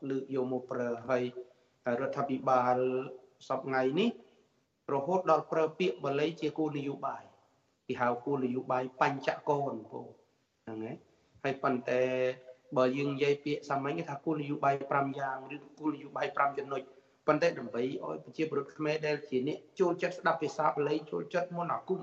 [0.08, 1.22] លើកយកមកប្រើហើយ
[2.00, 2.76] រដ្ឋាភិបាល
[3.48, 4.10] សពថ្ងៃនេះ
[4.94, 7.22] រហូតដល់ប្រើពាក្យបាលីជាគោលនយោបាយ
[7.86, 10.00] គេហៅគោលនយោបាយបញ្ចកោនពូ
[10.64, 10.96] ហ្នឹងហើយ
[11.42, 12.02] ហើយប៉ុន្តែ
[12.76, 16.82] បើយើងនិយាយពាក្យសាមញ្ញគេថាគោលនយោបាយ5យ៉ាងឬគោលនយោបាយ5ចំណុច
[17.26, 17.92] ប៉ុន្តែដើម្បីឲ្យ
[18.24, 22.02] ប្រជាពលរដ្ឋខ្មែរដែលជាអ្នកចូលចិត្តស្ដាប់ភាសាបាលីចូលចិត្តមន្តអាគម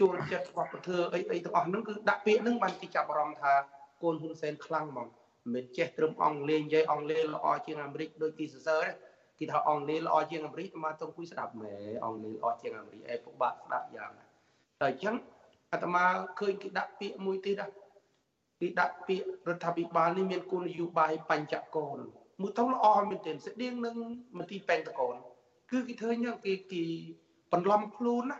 [0.00, 3.52] ចូលចិត្តវប្បធម៌អីអីទាំងអស់ហ្នឹងគឺដាក់ពាក្យហ្នឹងបានគេចាប់អារម្មណ៍ថា
[4.02, 5.08] កូនហ៊ុនសែនខ្លាំងហ្មង
[5.44, 8.92] មិនមែនចេះត្រឹមអង់គ្លេសនិយាយអង់គ្លេសល្អជាងអាមេរិកដូចគេសរសើរទេ
[9.38, 11.74] គេថាអង់គ្លេសល្អជាងអាមេរិកអាត្មាទៅគួយស្ដាប់មែ
[12.04, 14.24] អង់គ្លេសល្អជាងអាមេរិកអេពិបាកស្ដាប់យ៉ាងតែ
[14.90, 15.14] អញ្ចឹង
[15.72, 16.04] អាត្មា
[16.40, 17.70] ឃើញគេដាក់ពាក្យមួយទៀតដែរ
[18.60, 21.98] គេដាក់ពាក្យរដ្ឋាភិបាលនេះមានគោលនយោបាយបញ្ចកល
[22.40, 23.96] មួយទៅល្អមែនទែនស្តៀងនឹង
[24.38, 25.14] មន្ទីរពេទ្យតកូន
[25.70, 26.84] គឺគេធ្វើយ៉ាងគេគេ
[27.52, 28.38] បន្លំខ្លួនណា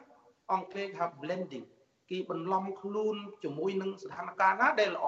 [0.52, 1.66] អង់គ្លេសថា blending
[2.10, 5.06] គេបន្លំខ្លួនជាមួយនឹងស្ថានភាពណាដែលល្អ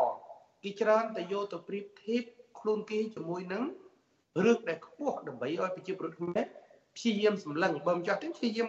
[0.63, 2.23] គេច្រើនតែយកទៅប្រៀបធៀប
[2.59, 3.65] ខ្លួនគេជាមួយនឹង
[4.45, 6.45] រឿងដែលខ្ពស់ដើម្បីឲ្យប្រជាពលរដ្ឋខ្មែរ
[6.97, 8.69] ព្យាយាមសម្លឹងបើមិនចោះទេព្យាយាម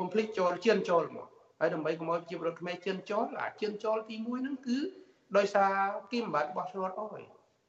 [0.00, 1.26] បំភ្លេចចូលជឿនចូលមក
[1.60, 4.78] ហើយដើម្បីកុំឲ្យប្រជាពលរដ្ឋខ្មែរជឿនចូលអាជឿនចូលទី1ហ្នឹងគឺ
[5.36, 5.72] ដោយសារ
[6.12, 7.10] គីមបាត់របស់រដ្ឋអស់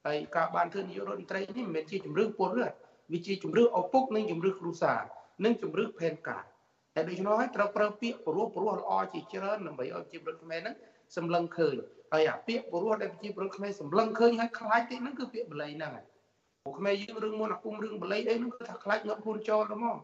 [0.06, 2.76] ហើយការបានធ្វើនាយករដ្ឋមន្ត្រីនេះមិនមែនជាជំរឿពលរដ្ឋ
[3.12, 5.00] វាជាជំរឿឪពុកនិងជំរឿគ្រួសារ
[5.44, 6.44] និងជំរឿផែនការ
[6.96, 10.76] តែដូច្នោះហើយត្រូវប្រើពាក្យព្រោះព្រោះល្អជាច្រើនដើម្បីឲ្យប្រជាពលរដ្ឋខ្មែរហ្នឹង
[11.16, 11.76] សម្លឹងឃើញ
[12.14, 16.06] ហើយអាពាក្យព្រោះដែលប្រជាពលរដ្ឋខ្មែរសម្លឹងឃើញហើយខ្លាចតិចហ្នឹងគឺពាក្យបល័យហ្នឹងហើយ
[16.64, 19.98] ពួកខ្មែរយើងរឿងមុនអាគុំរឿងបល័យអីហ្នឹងគឺថាខ្លាចងាប់ខ្លួនចូលទៅមក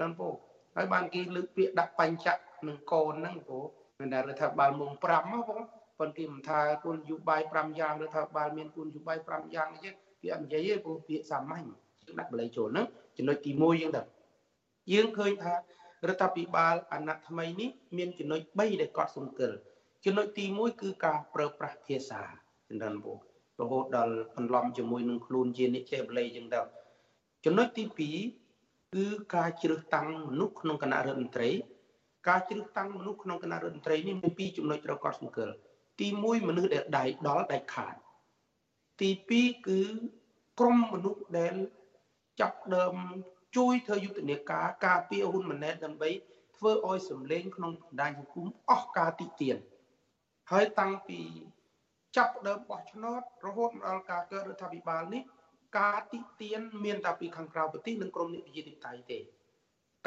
[0.00, 0.28] ដល់ពូ
[0.76, 2.34] ហើយបានគេលើកពាក្យដាក់បញ្ចៈ
[2.68, 3.58] នឹងកូនហ្នឹងពូ
[4.00, 5.60] មិនដែលរដ្ឋាភិបាលមុំ5មកបង
[5.98, 9.90] ប៉ុន្តែគេមិនថាគោលនយោបាយ5យ៉ាងរដ្ឋាភិបាលមានគោលនយោបាយ5យ៉ាងអីទេ
[10.22, 11.66] គេអត់និយាយទេព្រោះពាក្យសាមញ្ញ
[12.18, 12.86] ដាក់បល័យចូលហ្នឹង
[13.16, 14.02] ចំណុចទី1យើងទៅ
[14.92, 15.52] យើងឃើញថា
[16.08, 19.56] រដ្ឋាភិបាលអាណត្តិថ្មីនេះមានចំណុច3ដែលកត់សម្គាល់
[20.04, 22.22] ចំណុចទី1គឺការប្រើប្រាស់ភាសា
[22.68, 23.12] ចម្រើនពូ
[23.60, 26.60] រហូតដល់បន្លំជាមួយនឹងខ្លួនជាអ្នកចេះបល័យចឹងទៅ
[27.44, 31.50] ចំណុចទី2គឺការជ្រើសតាំងមនុស្សក្នុងគណៈរដ្ឋមន្ត្រី
[32.28, 35.54] ការជ្រើសតាំងមនុស្សក្នុងគណៈរដ្ឋមន្ត្រីនេះមានពីរចំណុចត្រូវកត់សម្គាល់
[36.00, 37.94] ទី1មនុស្សដែលដៃដល់ដៃខាត
[39.00, 39.80] ទី2គឺ
[40.58, 41.54] ក្រុមមនុស្សដែល
[42.40, 42.94] ចាប់ដើម
[43.56, 46.10] ជួយធ្វើយុទ្ធនាការការពារហ៊ុនម៉ាណែតដើម្បី
[46.56, 49.56] ធ្វើឲ្យសម្លេងក្នុងបណ្ដាញសង្គមអស់ការតិទៀន
[50.50, 51.20] ហើយតាំងពី
[52.16, 55.22] ចាប់ដើមបោះឆ្នោតរហូតមកដល់ការកើតរដ្ឋាភិបាលនេះ
[55.78, 59.18] ការតិទៀនមានតែពីខាងក្រៅប្រទេសនិងក្រមនិយាយទីតៃទេ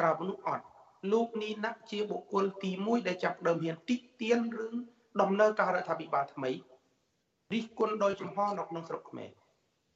[0.00, 0.64] ក្រៅមនុស្សអត់
[1.12, 4.74] លោកនេះណាក់ជាបុគ្គលទី1ដែលចាប់ដើមហ៊ានតិទៀនរឿង
[5.20, 6.50] ដំណើរការរដ្ឋាភិបាលថ្មី
[7.52, 9.30] រិះគន់ដោយចំហនៅក្នុងស្រុកខ្មែរ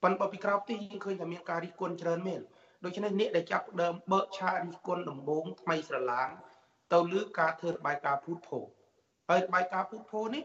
[0.03, 2.41] ប៉ុន្តែពីក្រៅប្រទេសយើងឃើញថាមានការរិះគន់ច្រើនមែន
[2.85, 6.29] ដូច្នេះអ្នកដែលចាប់ដើមបើកឆារិះគន់ដំបូងថ្មីស្រឡាង
[6.93, 8.61] ទៅលើការធ្វើរបាយការណ៍ភូតភោ
[9.29, 10.45] ហើយរបាយការណ៍ភូតភោនេះ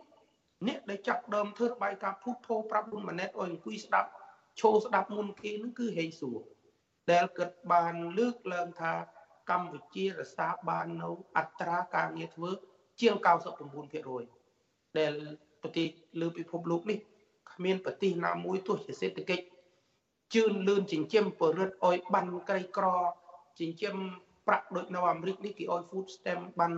[0.67, 4.09] អ្នកដែលចាប់ដើមធ្វើរបាយការណ៍ភូតភោប្រាប់ហ៊ុនម៉ាណែតឲ្យអង្គុយស្ដាប់
[4.59, 6.39] ឈោស្ដាប់មុនគេនឹងគឺហេងសួរ
[7.11, 8.93] ដែលគិតបានលើកឡើងថា
[9.49, 12.51] កម្ពុជារក្សាបាននៅអត្រាការងារធ្វើ
[13.01, 13.15] ជាង
[14.07, 15.13] 99%ដែល
[15.61, 15.87] ប្រទេស
[16.21, 16.99] លើពិភពលោកនេះ
[17.51, 19.43] គ្មានប្រទេសណាមួយទោះជាសេដ្ឋកិច្ច
[20.33, 22.85] ជឿនលឿនចិញ្ចឹមពលរដ្ឋឲ្យបានក្រីក្រ
[23.59, 23.95] ចិញ្ចឹម
[24.47, 26.71] ប្រាក់ដូចនៅអាមេរិកនេះគេឲ្យ food stamp បាន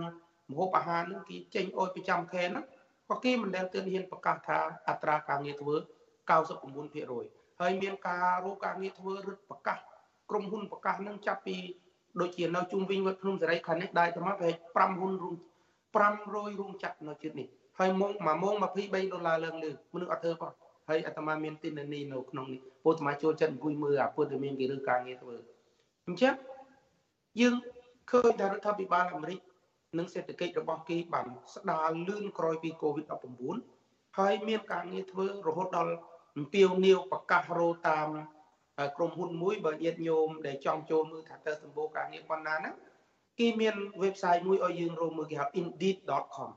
[0.50, 2.64] ម្ហូបអាហារនឹងគេចេញឲ្យប្រចាំខែហ្នឹង
[3.10, 5.76] ក៏គេមិនដែលទើបហ៊ានប្រកាសថាអត្រាការងារធ្វើ
[6.68, 9.78] 99%ហើយមានការរកការងារធ្វើរឹតប្រកាស
[10.30, 11.56] ក្រុមហ៊ុនប្រកាសនឹងចាប់ពី
[12.20, 15.36] ដូចជានៅជុំវិញវត្តភ្នំសេរីខាងនេះដែរតែមកប្រហែល5ហ៊ុនរួម
[15.96, 17.48] 500រួមចាត់នៅជាតិនេះ
[17.78, 20.52] ហើយម៉ោងមួយម៉ោង23ដុល្លារឡើងលើមនុស្សអត់ធ្វើផង
[20.88, 25.36] ហើយអាត្មាមានទិន្នន័យនៅក្នុងនេះពលអាត្មាចូលចិត្តអង្គុយមើលអាពលដែលមានគេរើការងារធ្វើ
[26.06, 26.34] អញ្ចឹង
[27.40, 27.54] យើង
[28.10, 29.38] ឃើញថារដ្ឋាភិបាលអាមេរិក
[29.98, 35.92] និងសេដ្ឋកិច្ចរបស់គេបានស្ដារលឿនក្រោយពី COVID-19 ហើយមានការងារធ្វើរហូតដល់
[36.36, 38.08] អំពាវនាវប្រកាសរោតាម
[38.96, 42.74] ក្រុមហ៊ុនមួយបើញាតិញោមដែលចង់ចូលមើលថាតើសម្បូរការងារប៉ុណ្ណាហ្នឹង
[43.38, 46.50] គេមាន website មួយឲ្យយើងរកមើលគេហៅ indeed.com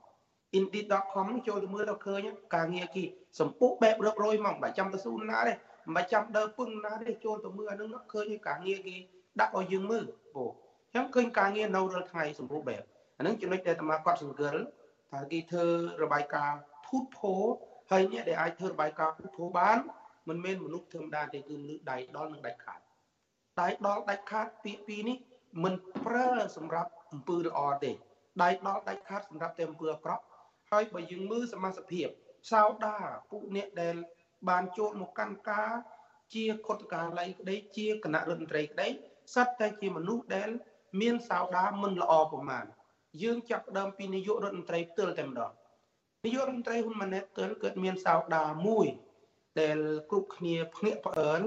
[0.57, 2.21] indeed.com ចូលទៅមើលដល់ឃើញ
[2.55, 3.03] ការងារគេ
[3.39, 5.53] សម្ពុះបែបរឹបរយមកមិនចាំទៅស៊ូណាទេ
[5.95, 8.95] មិនចាំដើពឹងណាទេចូលទៅមើលអានឹងឃើញការងារគេ
[9.39, 10.03] ដាក់ឲ្យយើងមើល
[10.35, 10.45] ពោ
[10.91, 12.81] អញ្ចឹងឃើញការងារនៅរាល់ថ្ងៃសម្ពុះបែប
[13.17, 14.55] អានឹងចំណុចដែលអាត្មាគាត់សង្កល
[15.11, 15.65] ថាគេធ្វើ
[16.03, 17.33] របាយការណ៍ភូតភោ
[17.91, 19.77] ហើយអ្នកដែលអាចធ្វើរបាយការណ៍ភូតភោបាន
[20.29, 22.79] មិនមែនមនុស្សធម្មតាទេគឺមនុស្សដៃដល់និងដាច់ខាត
[23.61, 25.17] ដៃដល់ដាច់ខាតពាក្យពីរនេះ
[25.63, 25.73] មិន
[26.05, 27.91] ប្រើសម្រាប់អំពើល្អទេ
[28.43, 30.23] ដៃដល់ដាច់ខាតសម្រាប់តែអំពើអាក្រក់
[30.71, 32.07] ហើយបើយើងមើលសមាជិកភាព
[32.51, 32.97] សោដា
[33.29, 33.95] ពួកអ្នកដែល
[34.49, 35.71] បានចូលមកកាន់ការ
[36.33, 38.87] ជាខុទ្ទកាល័យក្តីជាគណៈរដ្ឋមន្ត្រីក្តី
[39.35, 40.49] សិតតែជាមនុស្សដែល
[41.01, 42.65] មានសោដាមិនល្អប្រមាណ
[43.23, 45.51] យើងចាប់ដើមពីនាយករដ្ឋមន្ត្រីផ្ទាល់តែម្ដង
[46.25, 48.87] នាយករដ្ឋមន្ត្រីហ៊ុនម៉ាណែតទើកើតមានសោដាមួយ
[49.61, 49.77] ដែល
[50.09, 51.41] គ្រប់គ្នាភ្ញាក់ផ្អើល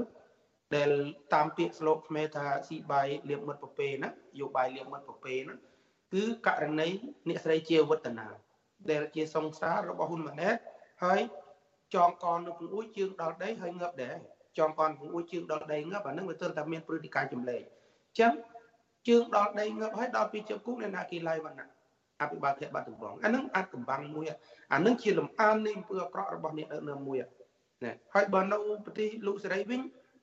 [0.76, 0.90] ដែល
[1.34, 4.10] តាមពាក្យស្លោកខ្មែរថាស៊ីបាយលៀបមិត្តប្រពេណា
[4.40, 5.54] យោបាយលៀបមិត្តប្រពេណា
[6.12, 6.88] គឺករណី
[7.28, 8.26] អ្នកស្រីជាវឌ្ឍនា
[8.90, 10.56] ដែលជាសង្សាររបស់ហ៊ុនម៉ាណែត
[11.04, 11.20] ហើយ
[11.94, 14.16] ចងកនៅពង្អួយជើងដល់ដីហើយងើបដែរ
[14.58, 18.32] ចងកពង្អួយជើងដល់ដីងើបអានឹងវាទើបតែមានព្រឹត្តិការណ៍ចម្លែកអញ្ចឹង
[19.08, 21.68] ជើងដល់ដីងើបហើយដល់ពីជើងគុកនៅណាគីឡៃវណ្ណៈ
[22.20, 24.24] អភិបាលខេត្តបាត់ដំបងអានឹងអាចកំបាំងមួយ
[24.72, 27.18] អានឹងជាលំអាននៃអំពើអាក្រក់របស់អ្នកដឹកនាំមួយ
[27.84, 29.80] ណាហើយបើនៅប្រទេសលោកសេរីវិញ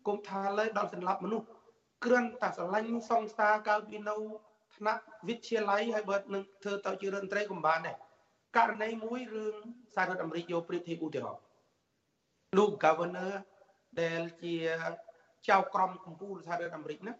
[0.07, 1.45] គុំថាលើដល់សម្លាប់មនុស្ស
[2.05, 4.15] គ្រាន់តែស្រឡាញ់សង្សារកើតពីនៅ
[4.75, 7.97] ថ្នាក់វិទ្យាល័យហើយបើនឹងធ្វើទៅជារដ្ឋមន្ត្រីក៏បានដែរ
[8.56, 9.56] ករណីមួយរឿង
[9.94, 11.42] សហរដ្ឋអាមេរិកយកប្រៀបធៀបឧទាហរណ៍
[12.58, 13.32] លោក governor
[14.00, 14.54] ដែលជា
[15.48, 17.12] ចៅក្រមកម្ពុជាសហរដ្ឋអាមេរិកណា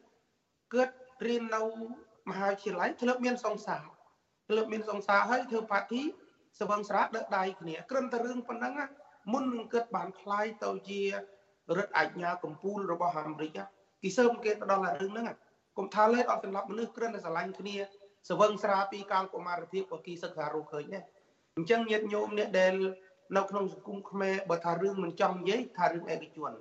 [0.72, 0.94] គាត់
[1.26, 1.62] រៀននៅ
[2.30, 3.84] មហាវិទ្យាល័យធ្លាប់មានសង្សារ
[4.48, 6.02] ធ្លាប់មានសង្សារហើយធ្វើបាទី
[6.60, 8.74] សវឹងស្រាដឹកដៃគ្នាគ្រាន់តែរឿងប៉ុណ្ណឹង
[9.32, 11.08] មុននឹងគិតបានคล้ายទៅជារ
[11.78, 13.58] ដ្ឋអាជ្ញាកម្ពុជារបស់អាមេរិក
[14.02, 15.26] គេសើមគេទៅដល់រឿងហ្នឹង
[15.78, 17.76] កុំថាលេអត់សម្រាប់មនុស្សគ្រាន់តែស្រឡាញ់គ្នា
[18.28, 21.04] សវឹងស្រាពីកាលកុមារភាពក៏គេសិក្សារកឃើញដែរ
[21.57, 22.73] អញ្ចឹងញាតិញោមអ្នកដែល
[23.37, 26.51] នៅក្នុងសង្គមខ្មែរបើថារឿងមិនចង់និយាយថារឿងឯកជន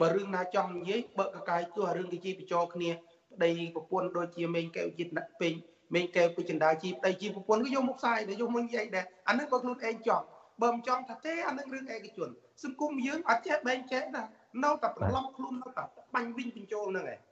[0.00, 2.90] បើរឿងណាចង់និយាយបើកកាយទោះរឿងគេជីបញ្ចោគ្នា
[3.32, 5.10] ប្តីប្រពន្ធដូចជាមេងកែវជាតិ
[5.40, 5.52] ពេញ
[5.94, 10.24] មេងកែវពីចិន្តាជីប្តីជីប្រពន្ធក៏យកមកផ្សាយដែរយកមកនិយាយដែរអានេះបើខ្លួនឯងចង់
[10.62, 12.28] បើមិនចង់ថាទេអានឹងរឿងឯកជន
[12.64, 14.22] សង្គមយើងអត់ចេះបែងចែកណា
[14.64, 15.84] នៅតែប្រឡំខ្លួននៅតែ
[16.14, 17.27] បាញ់វិញបញ្ចូលហ្នឹងឯង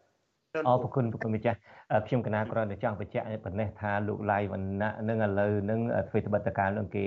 [0.69, 1.59] អរគុណប្រគុណម្ចាស់
[2.07, 7.07] ខ្ញុំកណាគ្រាន់តែចង់បញ្ជាក់ប៉ុណ្ណេះថាលោកឡាយវណ្ណៈនឹងឥឡូវនឹងធ្វើត្បិតការនឹងគេ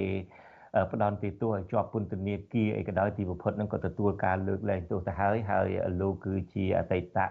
[0.91, 5.67] ផ្ដន់ពីទោសឲ្យជាប់ពន្ធនាគារអីក៏ដោយទីបំផុតនឹងក៏ទទួលការលើកលែងទោសទៅហើយហើយ
[6.01, 7.25] លោកគឺជាអតីតចៅ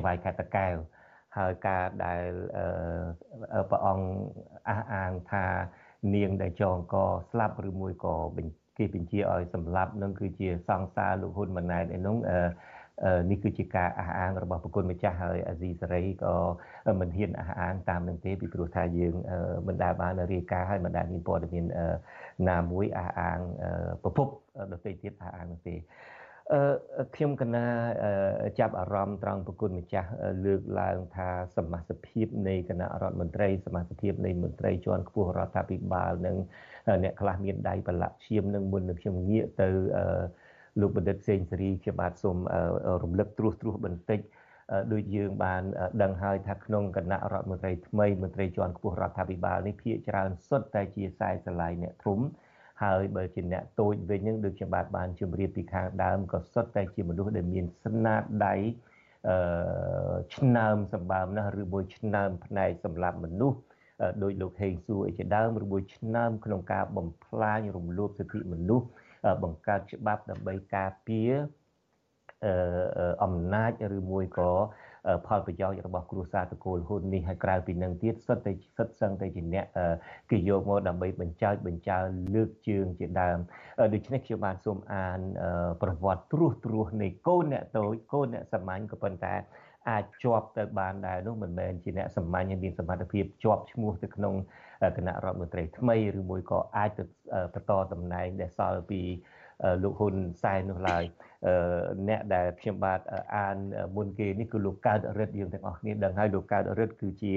[0.00, 0.74] ហ្វាយខេត្តតកែវ
[1.38, 2.24] ហើយការដែល
[3.70, 4.06] ព្រះអង្គ
[4.68, 5.46] អះអាងថា
[6.14, 6.96] នាងដែលចងក
[7.30, 8.16] ស្លាប់ឬមួយក៏
[8.78, 12.16] គេបញ្ជាឲ្យសម្លាប់នឹងគឺជាសង្សារលោកហ៊ុនម៉ាណែតឯនោះ
[13.30, 16.34] នេះគឺជាការអះអាងរបស់ប្រគុណម្ចាស់ហើយអាស៊ីសេរីក៏
[17.00, 19.14] មិនហ៊ានអះអាងតាមនឹងទេពីព្រោះថាយើង
[19.66, 21.64] មិនដែលបានរាយការណ៍ហើយមិនដែលមានព័ត៌មាន
[22.50, 23.38] ណាមួយអះអាង
[24.02, 24.26] ប្រភព
[24.72, 25.76] ដទៃទៀតអះអាងនោះទេ
[26.52, 27.66] អឺខ្ញុំកណា
[28.58, 30.10] ចាប់អារម្មណ៍ត្រង់ប្រគុណម្ចាស់
[30.44, 36.36] លើកឡើងថាសមាជិកភាពនៃគណៈរដ្ឋមន្ត្រីសមាជិកភាពនៃមន្ត្រីជាន់ខ្ពស់រដ្ឋាភិបាលនិង
[37.04, 39.68] អ្នកខ្លះមានដៃប្រឡាក់ឈាមនឹងមុននឹងខ្ញុំងាកទៅ
[40.80, 42.36] លោកបណ្ឌិតសេងសេរីខ្ញុំបាទសូម
[43.02, 44.20] រំលឹកត្រួសត្រាសបន្តិច
[44.92, 45.62] ដូចយើងបាន
[46.02, 52.18] ដឹងហើយថាក្នុងគណៈរដ្ឋមន្ត្រីថ្មីមន្ត្រីជាន់ខ្ពស់រដ្ឋាភិបាលនេះភាគច្រើនសុទ្ធតែជាខ្សែស្រឡាយអ្នកធំ
[52.82, 58.14] ហើយបើជាអ្នកតូចវិញនឹងដូចខ្ញុំបាទបានជម្រាបពីខាងដើមក៏សុទ្ធតែជាមនុស្សដែលមានស្នា
[58.46, 58.54] ដៃ
[59.28, 63.58] អឺឆ្នើមសម្បើមណាស់ឬមួយឆ្នើមផ្នែកសម្រាប់មនុស្ស
[64.22, 68.86] ដោយលោកហេងសួរអីជាដើមឬមួយឆ្នើមក្នុងការបំផ្លាញរំលោភសិទ្ធិមនុស្ស
[69.42, 71.32] បង្កើតច្បាប់ដើម្បីការពារ
[73.24, 74.52] អំណាចឬមួយក៏
[75.26, 79.66] ផលប្រយោជន៍របស់គ្រួសារតកូលហ៊ុននេះហើយក្រៅពីនឹងទៀតសិតតែសិតសឹងតែជាអ្នក
[80.30, 81.98] គេយកមកដើម្បីបញ្ចើចបញ្ចើ
[82.34, 83.38] លើកជើងជាដើម
[83.94, 85.18] ដូច្នេះខ្ញុំបានសូមអាន
[85.82, 89.34] ប្រវត្តិត្រួសត្រាសនៃកូនអ្នកតូចកូនអ្នកសាមញ្ញក៏ប៉ុន្តែ
[89.90, 94.34] អាចជាប់ទៅបានដែរនោះមិនមែនជាអ្នកសាមញ្ញមានសមត្ថភាពជាប់ឈ្មោះទៅក្នុង
[94.96, 97.04] គណៈរដ្ឋមន្ត្រីថ្មីឬមួយក៏អាចទៅ
[97.54, 99.00] បន្តតំណែងដែលសល់ពី
[99.82, 101.04] លោកហ៊ុនសែននោះឡើយ
[102.08, 103.00] អ្នកដែលខ្ញុំបាទ
[103.36, 103.56] អាន
[103.96, 107.34] មុនគេនេះគឺលោកកើតរិទ្ធយើងទាំងអស់គ្នាដឹងហើយលោកកើតរិទ្ធគឺជា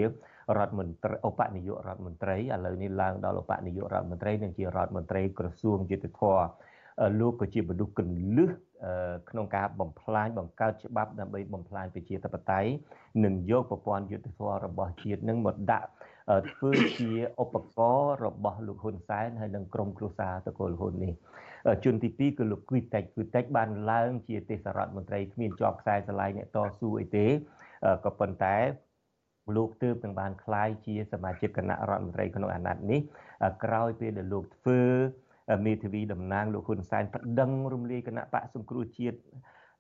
[0.58, 6.42] រដ្ឋមន្ត្រីឧបនាយករដ្ឋមន្ត្រីឥឡូវនេះឡើងដល់ឧបនាយករដ្ឋមន្ត្រីនិងជារដ្ឋមន្ត្រីក្រសួងយុទ្ធភ័ព
[7.20, 8.00] លោកក៏ជាមនុស្សក
[8.38, 8.50] លឹះ
[9.30, 12.70] ក្នុងការបំផ្លាញបង្កើតច្បាប់ដើម្បីបំផ្លាញប្រជាធិបតេយ្យ
[13.26, 15.90] និងយកប្រព័ន្ធយុទ្ធភ័ពរបស់ជាតិនឹងមកដាក់
[16.52, 17.12] ធ្វើជា
[17.44, 21.14] ឧបករណ៍របស់លោកហ៊ុនសែនហើយនិងក្រុមគ្រួសារតកូលហ៊ុននេះ
[21.84, 27.26] ជនទី2គឺលោកគីតិចគីតិចបានឡើងជាទេសរដ្ឋមន្ត្រីគ្មានជាប់ខ្សែស្រឡាយអ្នកតស៊ូអីទេ
[28.06, 28.56] ក៏ប៉ុន្តែ
[29.56, 33.00] លោកទើបនឹងបានក្លាយជាសមាជិកគណៈរដ្ឋមន្ត្រីក្នុងអាណត្តិនេះ
[33.64, 34.82] ក្រោយពេលដែលលោកធ្វើ
[35.66, 39.18] មេធាវីតំណាងលោកហ៊ុនសែនប្តឹងរំលាយគណៈបកសង្គ្រោះជាតិ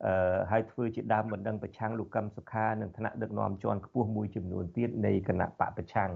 [0.05, 6.11] អឺហើយធ្វើជាដើមបណ្ដឹងប្រឆាំងលោកកឹមសុខានិងថ្នាក់ដឹកនាំជាន់ខ្ពស់មួយចំនួនទៀតនៃគណៈបកប្រឆាំង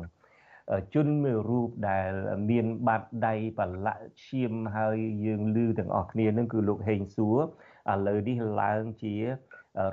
[0.93, 2.11] ជនមួយរូបដែល
[2.49, 9.23] មានបាតដៃប្រឡាក់ឈាមហើយយើងឮទាំងអស់គ្នានឹងគឺលោកហេងសួរឥឡូវនេះឡើងជារ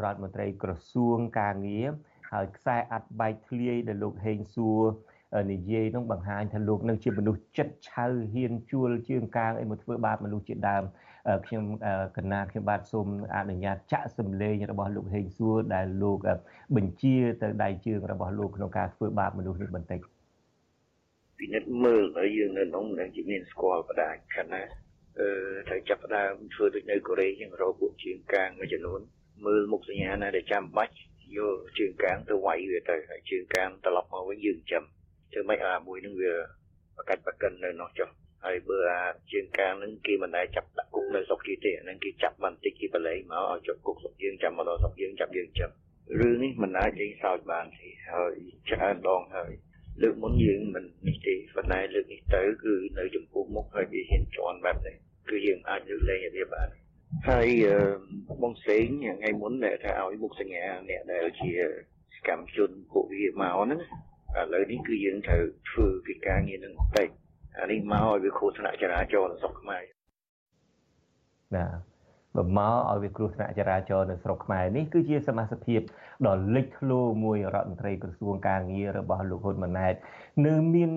[0.04, 1.86] ដ្ឋមន្ត្រីក្រសួងកាងារ
[2.32, 4.82] ហើយខ្សែអាត់បែកធ្លាយដែលលោកហេងសួរ
[5.52, 10.84] និយាយនឹងបង្ហាញថាលោកនឹងជាមនុស្សចិត្តឆៅហ៊ានជួលជើងកាងអីមកធ្វើបាបមនុស្សជាដើម
[11.46, 11.64] ខ្ញុំ
[12.16, 13.06] កណាខ្ញុំបាទសូម
[13.36, 16.18] អនុញ្ញាតចាក់សម្លេងរបស់លោកហេងសួរដែលលោក
[16.76, 20.00] បញ្ជាទៅដៃជើងរបស់លោកក្នុងការធ្វើបាបមនុស្សនេះបន្តិច
[21.38, 24.68] ពិនិត្យមើលហើយយើងនៅក្នុងនឹងជាមានស្គាល់បដាខណៈ
[25.18, 25.28] អឺ
[25.68, 29.00] ត្រូវចាប់ផ្ដើមធ្វើដូចនៅកូរ៉េជាងរកពួកជាងកាងមួយចំនួន
[29.46, 30.94] មើលមុខសញ្ញាណាដែលចាំបាច់
[31.36, 34.84] យកជើងកាងទៅវាយវាទៅហើយជើងកាងត្រឡប់មកវិញយើងចាំ
[35.32, 36.32] ធ្វើម៉េចអាមួយនឹងវា
[36.96, 38.08] បកាច់បកិននៅនោះចុះ
[38.44, 45.70] ហើយបើអាជើងកាងនឹងគេមិនដែលចាប់ដាក់គុកនៅស្រុកគេទេអានឹងគេចាប់បន្តិចគេបលែងមកឲ្យជាប់គុកស្រុកយើងចាំមកដល់ស្រុកយើងចាប់យើងចាំ
[46.20, 48.34] រឿងនេះមិនអាចលេងសើចបានទេហើយ
[48.68, 49.52] ច្រើនដងហើយ
[50.02, 54.96] លើកមុនយើងមិននេះទេប៉ុន្តែលើកនេះទៅគឺនៅចំពោះមុខហើយវាហ៊ានជន់បែបនេះ
[55.30, 56.68] គឺយើងអាចលើកលែងវាបាន
[57.28, 57.48] ហើយ
[58.42, 61.50] បងសេងថ្ងៃមុនដែលថាឲ្យមុខសញ្ញាអ្នកដែលជា
[62.16, 63.80] សកម្មជនពួកវាមកហ្នឹង
[64.36, 67.08] ឥឡូវនេះគឺយើងត្រូវធ្វើកិច្ចការងារនឹងបន្តិច
[67.58, 69.82] អានេះមកឲ្យវាគ្រោះថ្នាក់ចរាចរណ៍នៅស្រុកខ្មែរ
[71.56, 71.66] ណា
[72.36, 75.80] បើមកឲ្យវាគ្រោះថ្នាក់ចរាចរណ៍នៅស្រុកខ្មែរនេះគឺជាសមាជិកភាព
[76.26, 79.94] ដ៏លេចធ្លោមួយរដ្ឋមន្ត្រីក្រសួងការងាររបស់លោកហ៊ុនម៉ាណែត
[80.46, 80.90] នៅមាន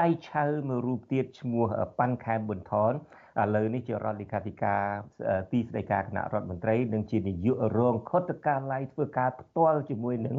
[0.00, 1.64] ដៃឆៅមួយរូបទៀតឈ្មោះ
[1.98, 4.82] ប៉ាន់ខែមប៊ុនថនឥឡូវនេះជារដ្ឋលេខាធិការ
[5.52, 10.36] ទីស្តីការគណៈរដ្ឋមន្ត្រីនិងជានាយករងខុទ្ទកាល័យធ្វើការផ្ទាល់ជាមួយនឹង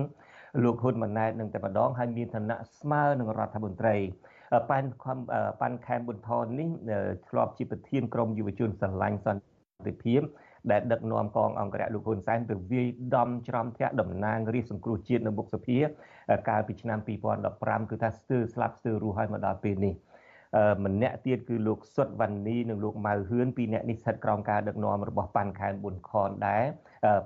[0.63, 3.95] លោកហ៊ុនម៉ាណែតនឹងតែម្ដងហើយមានឋានៈស្មើនឹងរដ្ឋមន្ត្រី
[4.69, 4.89] ប៉ាន់
[5.61, 6.69] ប៉ាន់ខែមប៊ុនថននេះ
[7.29, 10.21] ធ្លាប់ជាប្រធានក្រុមយុវជនស្រឡាញ់សន្តិភាព
[10.71, 15.79] ដែលដឹកនាំកងអង្គរៈលោកហ៊ុនសែនទៅវាយដំច្រំធាក់តំណាងរាជសង្គ្រោះជាតិនៅមុខសភា
[16.49, 16.99] កាលពីឆ្នាំ
[17.45, 19.95] 2015គឺថាស្ទើរស្លាប់ស្ទើររស់ហើយមកដល់ពេលនេះ
[20.85, 26.63] ម្នាក់ទៀតគឺលោកសុតវណ្ណីនិងលោកម៉ៅហឿនពីរនាក់នេះស្ថិតក្រោមការដឹកនាំរបស់ប៉ាន់ខែនប៊ុនខនដែរ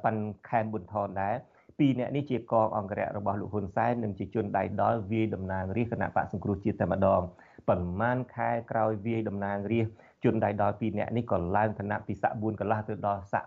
[0.03, 1.35] ប៉ាន់ខែនប៊ុនថនដែរ
[1.79, 7.21] ពីរនាក់នេះជាកងអង្គរៈរបស់លោកហ៊ុនសែននិងជាជនដៃដល់វាយតំណាងរាជគណៈបកសង្គ្រោះជាតិតែម្ដង
[7.69, 9.87] ប៉ុន្មានខែក្រោយវាយតំណាងរាជ
[10.23, 13.45] ជនដៃដល់2នាក់នេះក៏ឡើងឋានៈពីស័ក4កន្លះទៅដល់ស័ក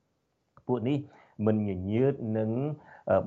[0.00, 0.98] 5ពួកនេះ
[1.46, 2.50] មិនញញើតនឹង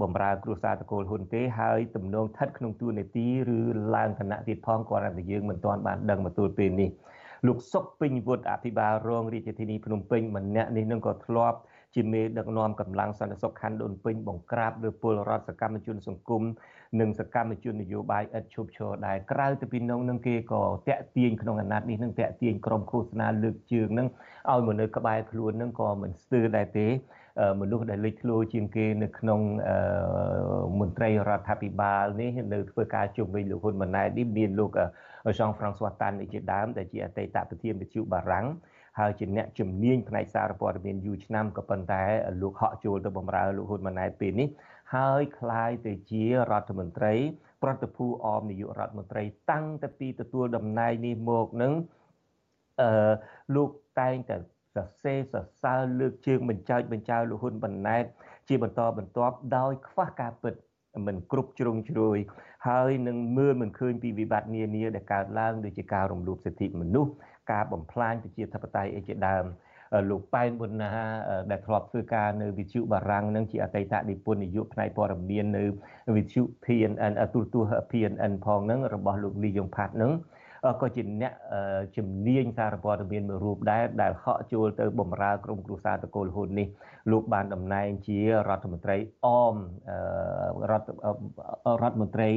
[0.01, 3.57] បំរើគ្រួសារតកូលហ៊ុនទេហើយទំនងស្ថិតក្នុងទួនាទីឬ
[3.95, 6.89] ឡើងឋានៈទៀតផងគាត់តែយើងមិនទាន់បានដឹងមកទល់ពេលនេះ
[7.47, 11.57] លោកសុកពេញវុឌ្ឍអភិបាលរងរាជធានីភ្នំពេញម្នាក់នេះនឹងក៏ធ្លាប់
[11.95, 16.43] ជាមេដឹកនាំកម្លាំងសន្តិសុខខណ្ឌដូនពេញបង្ក្រាបលើពលរដ្ឋសកម្មជនសង្គម
[16.99, 24.07] និងសកម្មជននយោបាយឥតឈប់ឈរដែរក្រៅទៅពីនោះនឹងគេក៏តាក់ទាញក្នុងអាណត្តិនេះនឹងតាក់ទាញក្រុមឃោសនាលើកជើងនឹង
[24.51, 26.87] ឲ្យមកនៅក្បែរខ្លួននឹងក៏មិនស្ទើរដែរទេ
[27.61, 29.39] មនុស្សដែលលេចធ្លោជាងគេនៅក្នុង
[30.79, 34.71] មន្ត្រីរដ្ឋាភិបាលនេះនៅធ្វើការជុំវិញលោកហ៊ុនម៉ាណែតនេះមានលោក
[35.39, 38.45] ចង់ហ្វ្រង់ស្វាតាន់នេះជាដើមដែលជាអតីតប្រធានវិទ្យុបារាំង
[38.98, 42.02] ហើយជាអ្នកជំនាញផ្នែកសារព័ត៌មានយូរឆ្នាំក៏ប៉ុន្តែ
[42.42, 44.48] លោកហក់ចូលទៅបម្រើលោកហ៊ុនម៉ាណែតពេលនេះ
[44.94, 47.14] ហើយคล้ายទៅជារដ្ឋមន្ត្រី
[47.62, 51.72] ប្រតិភូអមនាយករដ្ឋមន្ត្រីតាំងតែពីទទួលតំណែងនេះមកនឹង
[52.80, 53.12] អឺ
[53.54, 54.36] លោកតែងតែ
[54.74, 58.04] សរសេរសរសើរលើកជើងបញ្ចើចបញ្ចើលោកហ៊ុនបណ្ណែត
[58.48, 60.54] ជាបន្តបន្ទាប់ដោយខ្វះការពិត
[61.06, 62.18] មិនគ្រប់ជ្រុងជ្រោយ
[62.68, 67.12] ហើយនឹងមើលមិនឃើញពីវិបត្តិនានាដែលកើតឡើងដូចជាការរំលោភសិទ្ធិមនុស្ស
[67.51, 69.45] ការបំផ្លាញប្រជាធិបតេយ្យអីជាដើម
[70.09, 70.91] លោកប៉ែនប៊ុនណា
[71.51, 75.63] ដែលធ្លាប់ធ្វើការនៅវិទ្យុបារាំងនឹងជាអតីតនិពន្ធនាយកផ្នែកព័ត៌មាននៅ
[76.15, 80.13] វិទ្យុ PNN ទូរទស្សន៍ PNN ផងនឹងរបស់លោកលីយ៉ុងផាត់នឹង
[80.81, 81.33] ក៏ជាអ្នក
[81.97, 86.67] ជំនាញសារព័ត៌មានមួយរូបដែរដែលហក់ចូលទៅបម្រើក្រុមគ្រួសារតកូលហ៊ុននេះ
[87.11, 88.19] លោកបានតំណែងជា
[88.49, 89.55] រដ្ឋមន្ត្រីអម
[90.71, 90.89] រដ្ឋ
[91.81, 92.29] រដ្ឋមន្ត្រី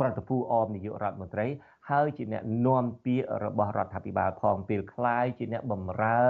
[0.00, 1.46] ប្រតិភូអមនាយករដ្ឋមន្ត្រី
[1.89, 6.21] ហើយជាអ្នកនាំពាក្យរបស់រដ្ឋាភិបាលផងពេលคล้ายជាអ្នកបម្រើ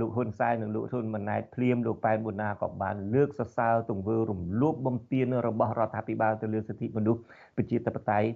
[0.00, 7.20] លោកហ៊ុនសែននិងលោកហ៊ុនម៉ាណែតភ្លាមលោកប៉ែនប៊ុនណាក៏បានលើកសរសើរទង្វើរំលោភបំពានរបស់រដ្ឋាភិបាលទៅលើសិទ្ធិមនុស្ស
[7.56, 8.30] ប្រជាធិបតេយ្យ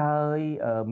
[0.00, 0.40] ហើយ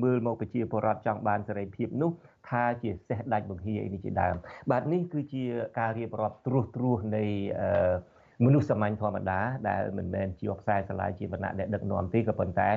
[0.03, 2.11] មើលមកប្រជាពលរដ្ឋចង់បានសេរីភាពនោះ
[2.49, 4.35] ថាជាសេះដាច់បង្ហៀអីនេះជាដើម
[4.71, 5.45] បាទនេះគឺជា
[5.79, 7.25] ការរៀបរាប់ត្រួសត្រាសនៃ
[7.61, 7.95] អឺ
[8.46, 9.40] មនុស្សសាមញ្ញធម្មតា
[9.70, 12.70] ដែលមិនមែនជាខ្សែស្រឡាយជាវណ្ណៈដែលដឹកនាំទេក៏ប៉ុន្តែ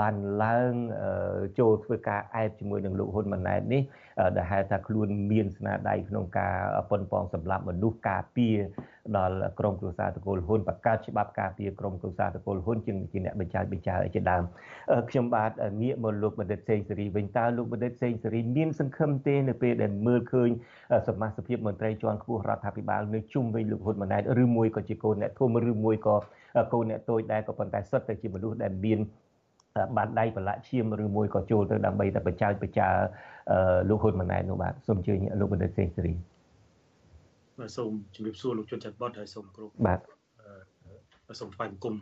[0.00, 0.72] បានឡើង
[1.58, 3.82] ចូលធ្វើការអែបជាមួយនឹងលោកហ៊ុនម៉ាណែតនេះ
[4.36, 6.54] ដែលហៅថាខ្លួនមានស្នាដៃក្នុងការ
[6.90, 8.56] ប៉ុនប៉ងសម្លាប់មនុស្សការពារ
[9.16, 14.42] ដល់ក្រមគ្រួសារតកូលហ៊ុនបង្កើតច្បាប់ការពារក្រមគ្រួសារតកូលហ៊ុនជាជាអ្នកបញ្ចើបញ្ចើជាដើម
[15.10, 15.50] ខ្ញុំបាទ
[15.82, 20.50] ងាកមកលោកបណ្ឌិតសេងសេរីវិញតើលោកបណ្ឌិតសេងសេរីមានសង្ឃឹមទេនៅពេលដែលមើលឃើញ
[21.08, 26.16] សមាជិកមន្ត្រីជាន់ខ្ពស់រដ្ឋាភិបាលនៅជុំវិញលោកហ៊ុនម៉ាណែតឬមួយក៏ជាកូនអ្នកធំឬមួយក៏
[26.72, 28.98] កូនអ្នកតូចដែរក៏ប៉ុន្តែសុទ្ធតែជាមនុស្សដែលមាន
[29.96, 32.88] បានដៃប្រឡាក់ឈាមឬមួយក៏ចូលទៅដើម្បីតែបច្ចាចបច្ចា
[33.88, 36.14] លោកហ៊ុនម៉ាណែតនោះបាទសូមអញ្ជើញលោកបណ្ឌិតសេងសេរី
[37.58, 40.00] បាទសូមជម្រាបសួរលោកជនច័ន្ទបតហើយសូមគោរពបាទ
[41.40, 41.94] សូមថ្លែងបង្គំ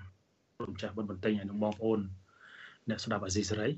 [0.61, 2.01] លោកម្ចាស់បុណ្យបន្ទិញហើយនឹងបងប្អូន
[2.89, 3.69] អ្នកស្ដាប់អាស៊ីសេរី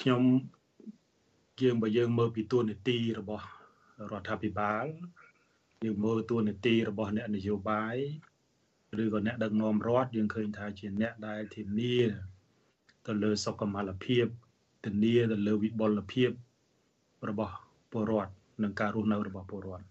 [0.00, 0.22] ខ្ញុំ
[1.62, 3.46] យើងបើយើងមើលពីទួលនីតិរបស់
[4.12, 4.84] រដ្ឋាភិបាល
[5.84, 7.96] យើងមើលទួលនីតិរបស់អ្នកនយោបាយ
[9.02, 11.96] ឬក៏អ្នកដឹកនាំរដ្ឋយើងឃើញថាជាអ្នកដែលធានា
[13.06, 14.26] ទៅលើសុខុមាលភាព
[14.84, 16.30] ធានាទៅលើវិបុលភាព
[17.28, 17.54] របស់
[17.92, 18.32] ពលរដ្ឋ
[18.62, 19.86] និងការរស់នៅរបស់ពលរដ្ឋ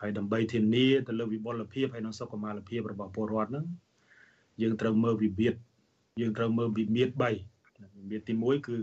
[0.00, 3.66] ហើយដើម្បីធានាទៅលើវិបុលភាពហើយនិងសុខុមាលភាពរបស់ពលរដ្ឋហ្នឹង
[4.62, 5.60] យើងត្រូវមើលវិបត្តិ
[6.20, 8.78] យើងត្រូវមើលវិមាត្រ3វិមាត្រទី1គឺ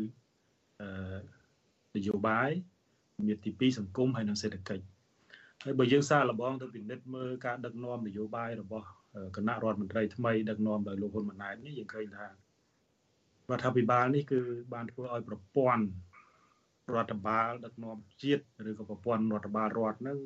[0.81, 0.87] អឺ
[1.95, 2.51] នយោបាយ
[3.17, 4.83] វិមាត្រទី2សង្គមហើយនិងសេដ្ឋកិច្ច
[5.63, 8.87] ហើយបើយើងសារលបងទៅពិនិត្យមើលការដឹកនាំនយោបាយរបស់
[9.35, 12.31] គណៈរដ្ឋមន្ត្រីថ្មីដឹកនាំដោយលោកហ៊ុនម៉ាណែតនេះយើងឃើញថារ
[13.57, 14.39] ដ្ឋាភិបាលនេះគឺ
[14.73, 15.85] បានធ្វើឲ្យប្រព័ន្ធ
[16.95, 20.17] រដ្ឋបាលដឹកនាំជាតិឬក៏ប្រព័ន្ធរដ្ឋបាលរដ្ឋហ្នឹង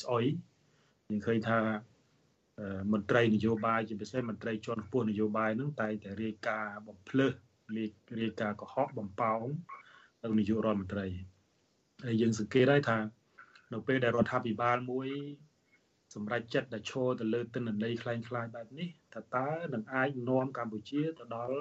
[0.00, 0.24] ស្អុយ
[1.08, 1.58] យើងឃើញថា
[2.92, 7.26] មន្ត្រីនយោបាយជាពិសេសមន្ត្រីជាន់ខ្ពស់នយោបាយហ្នឹងតែតែរាយការណ៍បំភ្លឺ
[8.20, 9.44] រាយការណ៍កុហកបំផោង
[10.22, 11.06] ទៅនាយករដ្ឋមន្ត្រី
[12.04, 12.98] ហើយយើងសង្កេតហើយថា
[13.72, 15.08] នៅពេលដែលរដ្ឋាភិបាលមួយ
[16.15, 21.59] សម្រាប់ចិត្តដែលឈរទៅលើទិន្នន័យคล้ายៗបែបនេះថាតើនឹងអាចនាំកម្ពុជាទៅដល់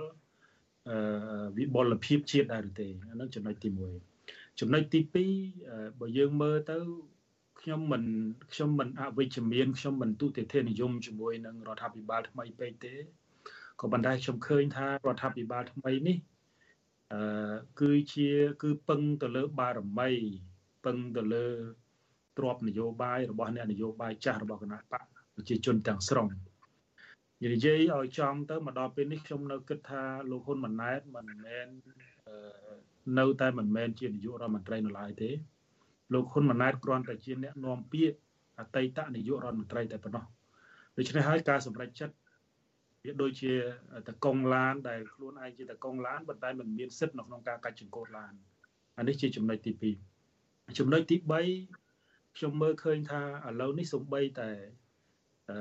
[1.58, 3.70] វិបុលភាពជាតិដែរឬទេអានោះចំណុចទី
[4.14, 5.00] 1ចំណុចទី
[5.50, 6.76] 2បើយើងមើលទៅ
[7.60, 8.02] ខ្ញុំមិន
[8.52, 12.94] ខ្ញុំមិនអវិជ្ជមានខ្ញុំមិនទុតិធិនិយមជាមួយនឹងរដ្ឋាភិបាលថ្មីពេកទេ
[13.80, 16.16] ក៏ប៉ុន្តែខ្ញុំឃើញថារដ្ឋាភិបាលថ្មីនេះ
[17.12, 18.30] អឺគឺជា
[18.62, 20.10] គឺពឹងទៅលើបារមី
[20.84, 21.46] ពឹងទៅលើ
[22.37, 25.03] ទ្របនយោបាយរបស់អ្នកនយោបាយចាស់របស់គណៈបក
[25.35, 26.27] ប្រជាជនទាំងស្រុង
[27.41, 31.67] និយាយឲ្យចំទៅមកដល់ពេលនេះខ្ញុំនៅគិតថាលោកហ៊ុនម៉ាណែតមិនមែន
[33.19, 35.29] នៅតែមិនមែនជានាយករដ្ឋមន្ត្រីនៅឡើយទេ
[36.13, 38.17] លោកហ៊ុនម៉ាណែតគ្រាន់តែជាអ្នកនាំពាក្យ
[38.59, 40.25] អតីតនាយករដ្ឋមន្ត្រីតែប៉ុណ្ណោះ
[40.97, 42.15] ដូច្នេះហើយការសម្រេចចិត្ត
[43.03, 43.53] វាដូចជា
[44.07, 48.33] តកងឡានដែលខ្លួនឯងជាតកងឡានប៉ុន្តែមិនមានសិទ្ធិនៅក្នុងការកាច់ចង្កូតឡាន
[48.97, 49.71] អានេះជាចំណុចទី
[50.25, 51.78] 2ចំណុចទី3
[52.39, 54.51] ខ្ញុំមើលឃើញថាឥឡូវនេះសំបីតែ
[55.49, 55.59] អឺ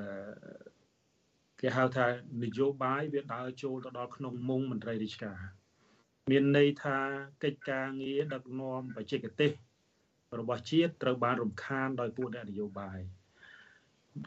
[1.60, 2.06] គេហៅថា
[2.42, 5.38] នយោបាយវាដើរចូលទៅដល់ក្នុងមុងមន្ត្រីរាជការ
[6.30, 6.98] មានន័យថា
[7.44, 9.50] កិច្ចការងារដឹកនាំបច្ចេកទេស
[10.40, 12.98] របស់ជាតិត្រូវបានរំខានដោយពួកអ្នកនយោបាយ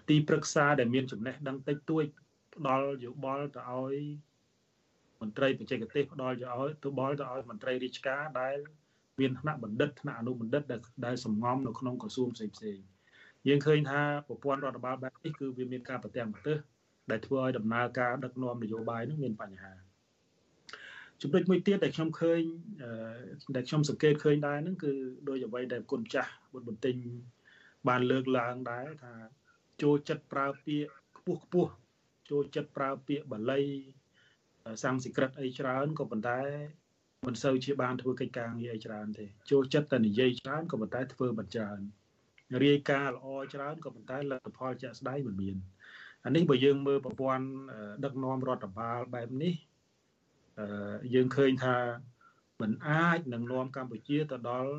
[0.09, 2.05] ទីប្រឹក្សាដែលមានចំណេះដឹងតិចតួច
[2.55, 3.95] ផ្ដល់យោបល់ទៅឲ្យ
[5.21, 8.57] មន្ត្រីបច្ចេកទេសផ្ដល់យោឲ្យទៅបល់ទៅឲ្យមន្ត្រីរាជការដែល
[9.19, 12.79] មានថ្នាក់បណ្ឌិតថ្នាក់អនុបណ្ឌិតដែលដែលសំងំនៅក្នុងក្រសួងផ្សេងផ្សេង
[13.47, 16.57] យើងឃើញថាប្រព័ន្ធរដ្ឋបាលបែបនេះគឺវាមានការប្រទាំងប្រទើស
[17.11, 19.73] ដែលធ្វើឲ្យដំណើរការដឹកនាំនយោបាយនោះមានបញ្ហា
[21.21, 22.41] ចំណុចមួយទៀតដែលខ្ញុំឃើញ
[23.55, 24.91] ដែលខ្ញុំសង្កេតឃើញដែរហ្នឹងគឺ
[25.29, 26.95] ដោយអ្វីដែលគុណចាស់បុត្របន្ទិញ
[27.87, 29.13] បានលើកឡើងដែរថា
[29.81, 31.71] ចូលចិត្តប្រើពាក្យខ្ពស់ខ្ពស់
[32.29, 33.61] ចូលចិត្តប្រើពាក្យបាលី
[34.83, 36.39] សំស្ក្រឹតអីច្រើនក៏ប៉ុន្តែ
[37.27, 41.79] មិនសូវជាបានធ្វើកិច្ចការងារអីច្រើនទេចូលចិត្តតែនិយាយច្រើនក៏ប៉ុន្តែធ្វើមិនច្រើន
[42.63, 45.55] រាយការណ៍ល្អច្រើនក៏ប៉ុន្តែលទ្ធផលជាក់ស្ដែងមិនមាន
[46.25, 47.45] អានេះបើយើងមើលប្រព័ន្ធ
[48.03, 49.53] ដឹកនាំរដ្ឋបាលបែបនេះ
[51.13, 51.77] យើងឃើញថា
[52.61, 54.73] มันអាចនឹងនាំកម្ពុជាទៅដល់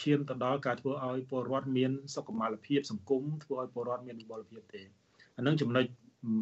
[0.00, 4.82] ឈានទៅដល់ការធ្វើឲ្យពលរដ្ឋមានសុខុមាលភាពសង្គមធ្វើឲ្យពលរដ្ឋមានវិបុលភាពទេ
[5.36, 5.84] អានឹងចំណុច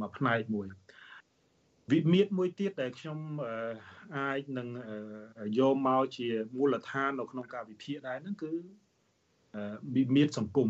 [0.00, 0.66] មួយផ្នែកមួយ
[1.92, 3.18] វិមាត្រមួយទៀតដែលខ្ញុំ
[4.16, 4.68] អាចនឹង
[5.58, 8.52] យកមកជាមូលដ្ឋាននៅក្នុងការវិភាគដែរហ្នឹងគឺ
[9.96, 10.68] វិមាត្រសង្គម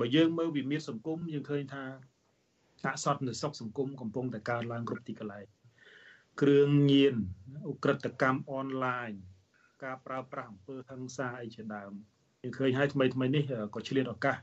[0.00, 1.84] បើយើងមើលវិមាត្រសង្គមយើងឃើញថា
[2.84, 5.46] អសន្តិសុខសង្គមកំពុងតែកើនឡើងគ្រប់ទីកន្លែង
[6.40, 7.14] គ្រឿងញៀន
[7.68, 9.10] អ ுக ្រិតកម្មអនឡាញ
[9.84, 11.92] ការប្រើប្រាស់អំពើហិង្សាអីជាដើម
[12.42, 13.44] យើងឃើញហើយថ្មីថ្មីនេះ
[13.74, 14.36] ក៏ឆ្លៀតឱកាស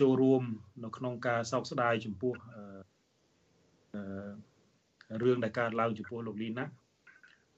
[0.00, 0.42] ចូលរួម
[0.84, 2.34] នៅក្នុងការសោកស្ដាយចំពោះ
[5.22, 6.64] រឿងដែលកើតឡើងចំពោះលោកលីណា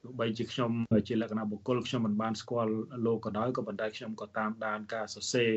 [0.03, 0.71] ទោះបីជាខ្ញុំ
[1.09, 2.71] ជាលក្ខណៈបុគ្គលខ្ញុំមិនបានស្គាល់
[3.07, 5.53] លោកក៏ដោយក៏ប៉ុន្តែខ្ញុំក៏តាមដានការសរសេរ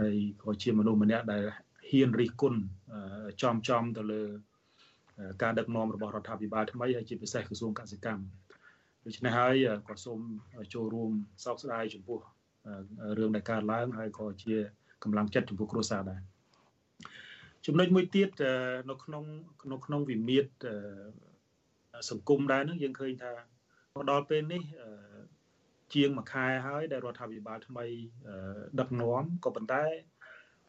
[0.00, 1.42] ហើយក៏ជាមនុស្សម្នាក់ដែល
[1.90, 2.60] ហ៊ានរិះគន់
[3.42, 4.22] ចំចំទៅលើ
[5.42, 8.24] ការដឹកនាំរបស់រដ្ឋាភិបាលថ្មីហើយជាពិសេសក្រសួងកសិកម្ម
[9.06, 9.54] ដូច្នេះហើយ
[9.88, 10.20] ក៏សូម
[10.74, 11.10] ចូលរួម
[11.44, 12.18] សោកស្ដាយចំពោះ
[13.18, 14.54] រឿងដែលកើតឡើងហើយក៏ជា
[15.02, 16.20] កម្លាំងចិត្តចំពោះគ្រួសារដែរ
[17.66, 18.28] ចំណុចមួយទៀត
[18.90, 19.24] នៅក្នុង
[19.72, 20.50] នៅក្នុងវិមាត្រ
[22.10, 23.32] សង្គមដែរហ្នឹងយើងឃើញថា
[23.94, 24.62] មកដល់ពេលនេះ
[25.94, 27.86] ជាងមួយខែហើយដែលរដ្ឋាភិបាលថ្មី
[28.80, 29.84] ដឹកនាំក៏ប៉ុន្តែ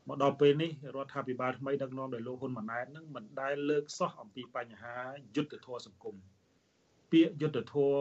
[0.07, 4.95] មកដល់ពេលនេះរដ្ឋាភិបាលថ្មីដឹកនាំដោយលោកហ៊ុនម៉ាណែតនឹងមិនដែលលើកសោះអំពីបញ្ហា
[5.35, 6.15] យុទ្ធធរសង្គម
[7.11, 7.97] ពាក្យយុទ្ធធរ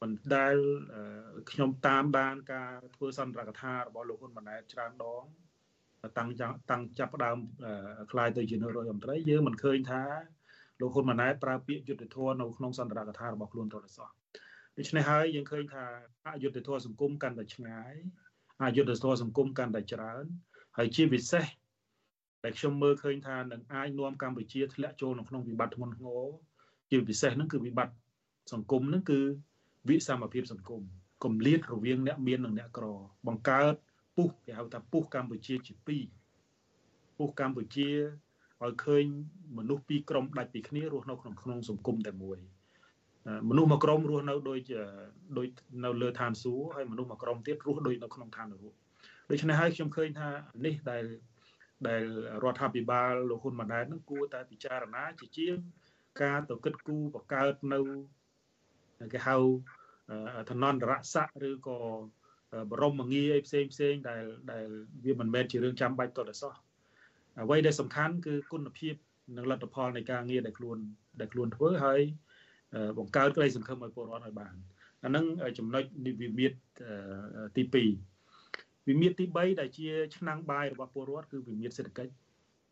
[0.00, 0.56] មិនដែល
[1.50, 5.24] ខ្ញុំតាមដានការធ្វើសន្ទរកថារបស់លោកហ៊ុនម៉ាណែតច្រើនដង
[6.18, 6.28] តាំង
[6.70, 7.36] តាំងចាប់ផ្ដើម
[8.12, 10.02] ខ្លាយទៅជានាយករដ្ឋមន្ត្រីយើងមិនឃើញថា
[10.80, 14.08] លោកហ៊ុនម៉ាណែតប្រើពាក្យយុត្តិធម៌នៅក្នុងសន្ទរកថារបស់ខ្លួនទៅសោះ
[14.78, 15.84] ដូច្នេះហើយយើងឃើញថា
[16.26, 17.94] អយុត្តិធម៌សង្គមកាន់តែឆ្ងាយ
[18.62, 20.24] អយុត្តិធម៌សង្គមកាន់តែច្រើន
[20.78, 21.46] ហើយជាពិសេស
[22.44, 26.24] ដែលខ្ញុំមើលឃើញថានឹងអាចនាំកម្ពុជាធ្លាក់ចូលក្នុងវិបត្តិធ្ងន់ធ្ងរ
[26.90, 27.94] ជាពិសេសហ្នឹងគឺវិបត្តិ
[28.52, 29.20] សង្គមហ្នឹងគឺ
[29.88, 30.82] វិសមភាពសង្គម
[31.24, 32.86] គម្លាតរវាងអ្នកមាននិងអ្នកក្រ
[33.26, 33.74] បង្កើត
[34.16, 36.04] ពុះគេហៅថាពុះកម្ពុជាជាពីរ
[37.18, 37.88] ពុះកម្ពុជា
[38.62, 39.04] ឲ្យឃើញ
[39.58, 42.38] មនុស្សពីរក្រុមដាច់ពីគ្នារស់នៅក្នុងក្នុងសង្គមតែមួយ
[43.48, 44.60] មនុស្សមួយក្រុមរស់នៅដូច
[45.38, 45.48] ដូច
[45.84, 48.74] នៅលើឋានសួគ៌ហើយមនុស្សមួយក្រុមទៀតរស់ដូចនៅក្នុងឋាននរក
[49.30, 50.28] ដូច្នេះហើយខ្ញុំឃើញថា
[50.66, 51.04] នេះដែល
[51.88, 52.04] ដែល
[52.44, 55.56] រដ្ឋាភិបាលលោកហ៊ុនម៉ាណែតនឹងគួរតែពិចារណាជាជាង
[56.22, 57.80] ការទៅគិតគូរបង្កើតនៅ
[59.12, 59.36] គេហៅ
[60.50, 61.78] ឋានន្តរស័ក្តិឬក៏
[62.70, 64.66] បរមងារអីផ្សេងផ្សេងដែលដែល
[65.04, 66.52] វាមិនមែនជារឿងចាំបាច់តទៅសោះ
[67.42, 68.94] អ្វីដែលសំខាន់គឺគុណភាព
[69.36, 70.78] និងលទ្ធផលនៃការងារដែលខ្លួន
[71.20, 72.00] ដែលខ្លួនធ្វើហើយ
[72.98, 74.54] បង្កើតក្តីសង្ឃឹមឲ្យពលរដ្ឋឲ្យបាន
[75.04, 75.24] អាហ្នឹង
[75.58, 76.52] ចំណុចនិវិមាត
[77.56, 82.12] ទី2វិមាត្រទី3ដែលជាឆ្នាំងបាយរបស់ពលរដ្ឋគឺវិមាត្រសេដ្ឋកិច្ច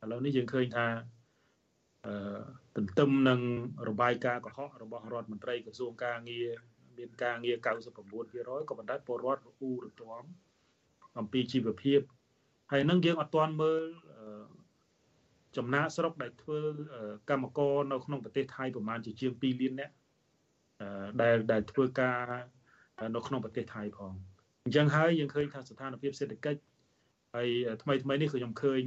[0.02, 0.86] ឥឡូវនេះយើងឃើញថា
[2.06, 2.42] អឺ
[2.76, 3.40] ទន្ទឹមនឹង
[3.88, 6.48] របាយការណ៍កុហករបស់រដ្ឋមន្ត្រីក្រសួងការងារ
[6.98, 7.56] មានការងារ
[7.98, 10.24] 99%ក៏ប៉ុន្តែពលរដ្ឋរអ៊ូរទាំ
[11.18, 12.00] អំពីជីវភាព
[12.70, 13.82] ហើយនឹងយើងអត់ទាន់មើល
[15.56, 16.60] ចំណាកស្រុកដែលធ្វើ
[17.30, 19.94] កម្មករនៅក្នុងប្រទេសថៃប្រហែលជាជាង2លាននាក់
[21.22, 22.20] ដែលដែលធ្វើការ
[23.16, 24.12] នៅក្នុងប្រទេសថៃផង
[24.64, 26.60] អញ្ចឹងហើយយើងឃើញថាស្ថានភាពសេដ្ឋកិច្ច
[27.34, 27.48] ហើយ
[27.82, 28.82] ថ្មីថ្មីនេះគឺខ្ញុំឃើញ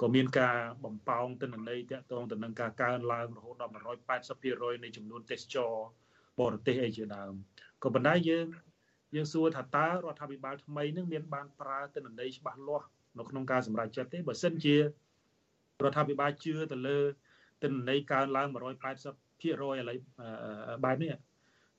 [0.00, 3.72] ក៏មានការបំផោងទិន្នន័យតាក់ទងទៅនឹងការកើនឡើងរហូតដល់
[4.28, 5.74] 180%នៃចំនួនទេសចរ
[6.40, 7.32] បរទេសអីជាដើម
[7.82, 8.46] ក៏ប៉ុន្តែយើង
[9.14, 12.86] យើងសួរថាតើរដ្ឋាភិបាលថ្មីនឹងមានបានប្រើទិន្នន័យច្បាស់លាស់
[13.18, 14.80] នៅក្នុងការសម្រេចចិត្តទេបើសិនជារ
[15.90, 16.98] ដ្ឋាភិបាលជឿទៅលើ
[17.62, 19.98] ទិន្នន័យកើនឡើង180%ឥឡូវ
[20.84, 21.12] បែបនេះ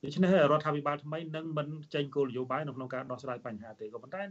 [0.03, 4.23] ដូច្នេះរដ្ឋាភិបាលថ្មីនឹងមិនចេញគោលនយោបាយនៅក្នុងការដោះស្រាយបញ្ហាទេក៏ប៉ុន្តែ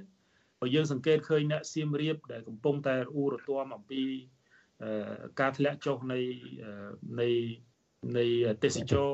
[0.61, 4.03] បើយើងសង្កេតឃើញអ្នកសៀមរាបដែលកំពុងតែរអ៊ូរទាំអំពី
[5.41, 6.21] ការធ្លាក់ចុះនៃ
[7.21, 7.29] នៃ
[8.19, 8.25] នៃ
[8.65, 9.07] ទេសចរ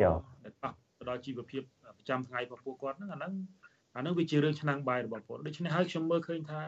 [0.45, 0.51] ដែ
[0.99, 1.63] លប៉ះដល់ជីវភាព
[1.99, 3.33] ប្រចាំថ្ងៃរបស់ពួកគាត់ហ្នឹងអាហ្នឹង
[3.97, 6.67] អាហ្នឹងវាជារឿងឆ្នាំងបាយរបស់ពលដូច្នេះហើយខ្ញុំមើលឃើញថារ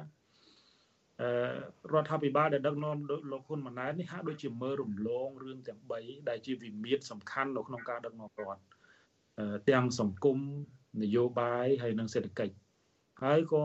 [2.03, 2.97] ដ្ឋាភិបាលដែលដឹកនាំ
[3.33, 8.63] លោកហ៊ុនម៉ាណែតនេះហាក់ដូចជាមើលរំលងរឿងទាំង3ដែលជាវិមានសំខាន់នៅក្នុងការដឹកនាំរដ្ឋ
[9.71, 10.39] ទាំងសង្គម
[11.03, 12.55] នយោបាយហើយនិងសេដ្ឋកិច្ច
[13.23, 13.65] ហើយក៏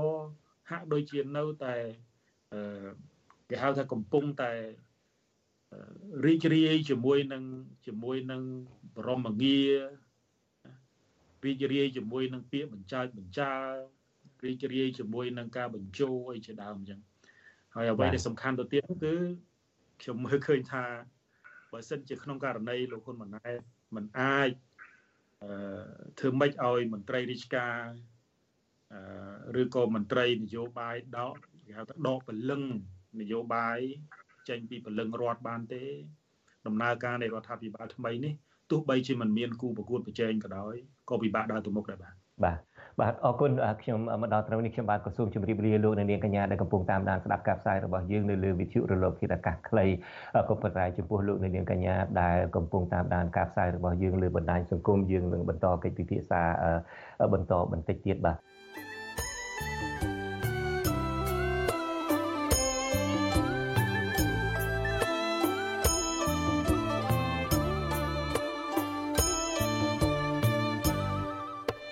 [0.69, 1.75] ហាក់ដូចជានៅតែ
[3.49, 4.51] គេហៅថាកំពុងតែ
[6.25, 7.43] រីករាយជាមួយនឹង
[7.87, 8.41] ជាមួយនឹង
[8.95, 9.57] បរមងារី
[11.61, 13.51] ករាយជាមួយនឹងពាក្យបញ្ចើចបញ្ចើ
[14.45, 16.99] រីករាយជាមួយនឹងការបញ្ជោអីជាដើមអញ្ចឹង
[17.75, 19.15] ហើយអ្វីដែលសំខាន់ទៅទៀតគឺ
[20.01, 20.85] ខ្ញុំមើលឃើញថា
[21.71, 23.59] បើសិនជាក្នុងករណីលោកហ៊ុនម៉ាណែត
[23.95, 24.49] មិនអាច
[25.43, 25.49] អឺ
[26.19, 27.79] ធ្វើម៉េចឲ្យមន្ត្រីរាជការ
[28.93, 31.35] អឺឬក៏មន្ត្រីនយោបាយដក
[31.65, 32.61] គេហៅថាដកពលឹង
[33.19, 33.79] នយោបាយ
[34.49, 35.83] ចេញពីពលឹងរដ្ឋបានទេ
[36.67, 38.33] ដំណើរការនៃរដ្ឋាភិបាលថ្មីនេះ
[38.71, 40.73] ទោះបីជាមិនមានគូប្រកួតប្រជែងក៏ដោយ
[41.09, 42.59] ក៏ពិបាកដើរទៅមុខដែរបាទបាទ
[42.99, 43.51] បាទអរគុណ
[43.81, 49.85] ខ្ញុំមកដល់ត្រឹមនេះខ្ញុំបាទក៏សូមជម្រាបលាលោកអ្នកនាងកញ្ញាដែលកំពុងតាមដានស្ដាប់ការផ្សាយរបស់យើងនៅលើវិទ្យុរលកធាតុអាកាសខ្លី
[50.49, 56.41] ក៏ប៉ុន្តែចំពោះលោកអ្នកនាងកញ្ញាដែលកំពុងតាមដានការផ្សាយរបស់យើងលើបណ្ដាញសង្គមយើងនឹងបន្តកិច្ចពិភាក្សា
[57.33, 58.37] បន្តបន្តិចទៀតបាទ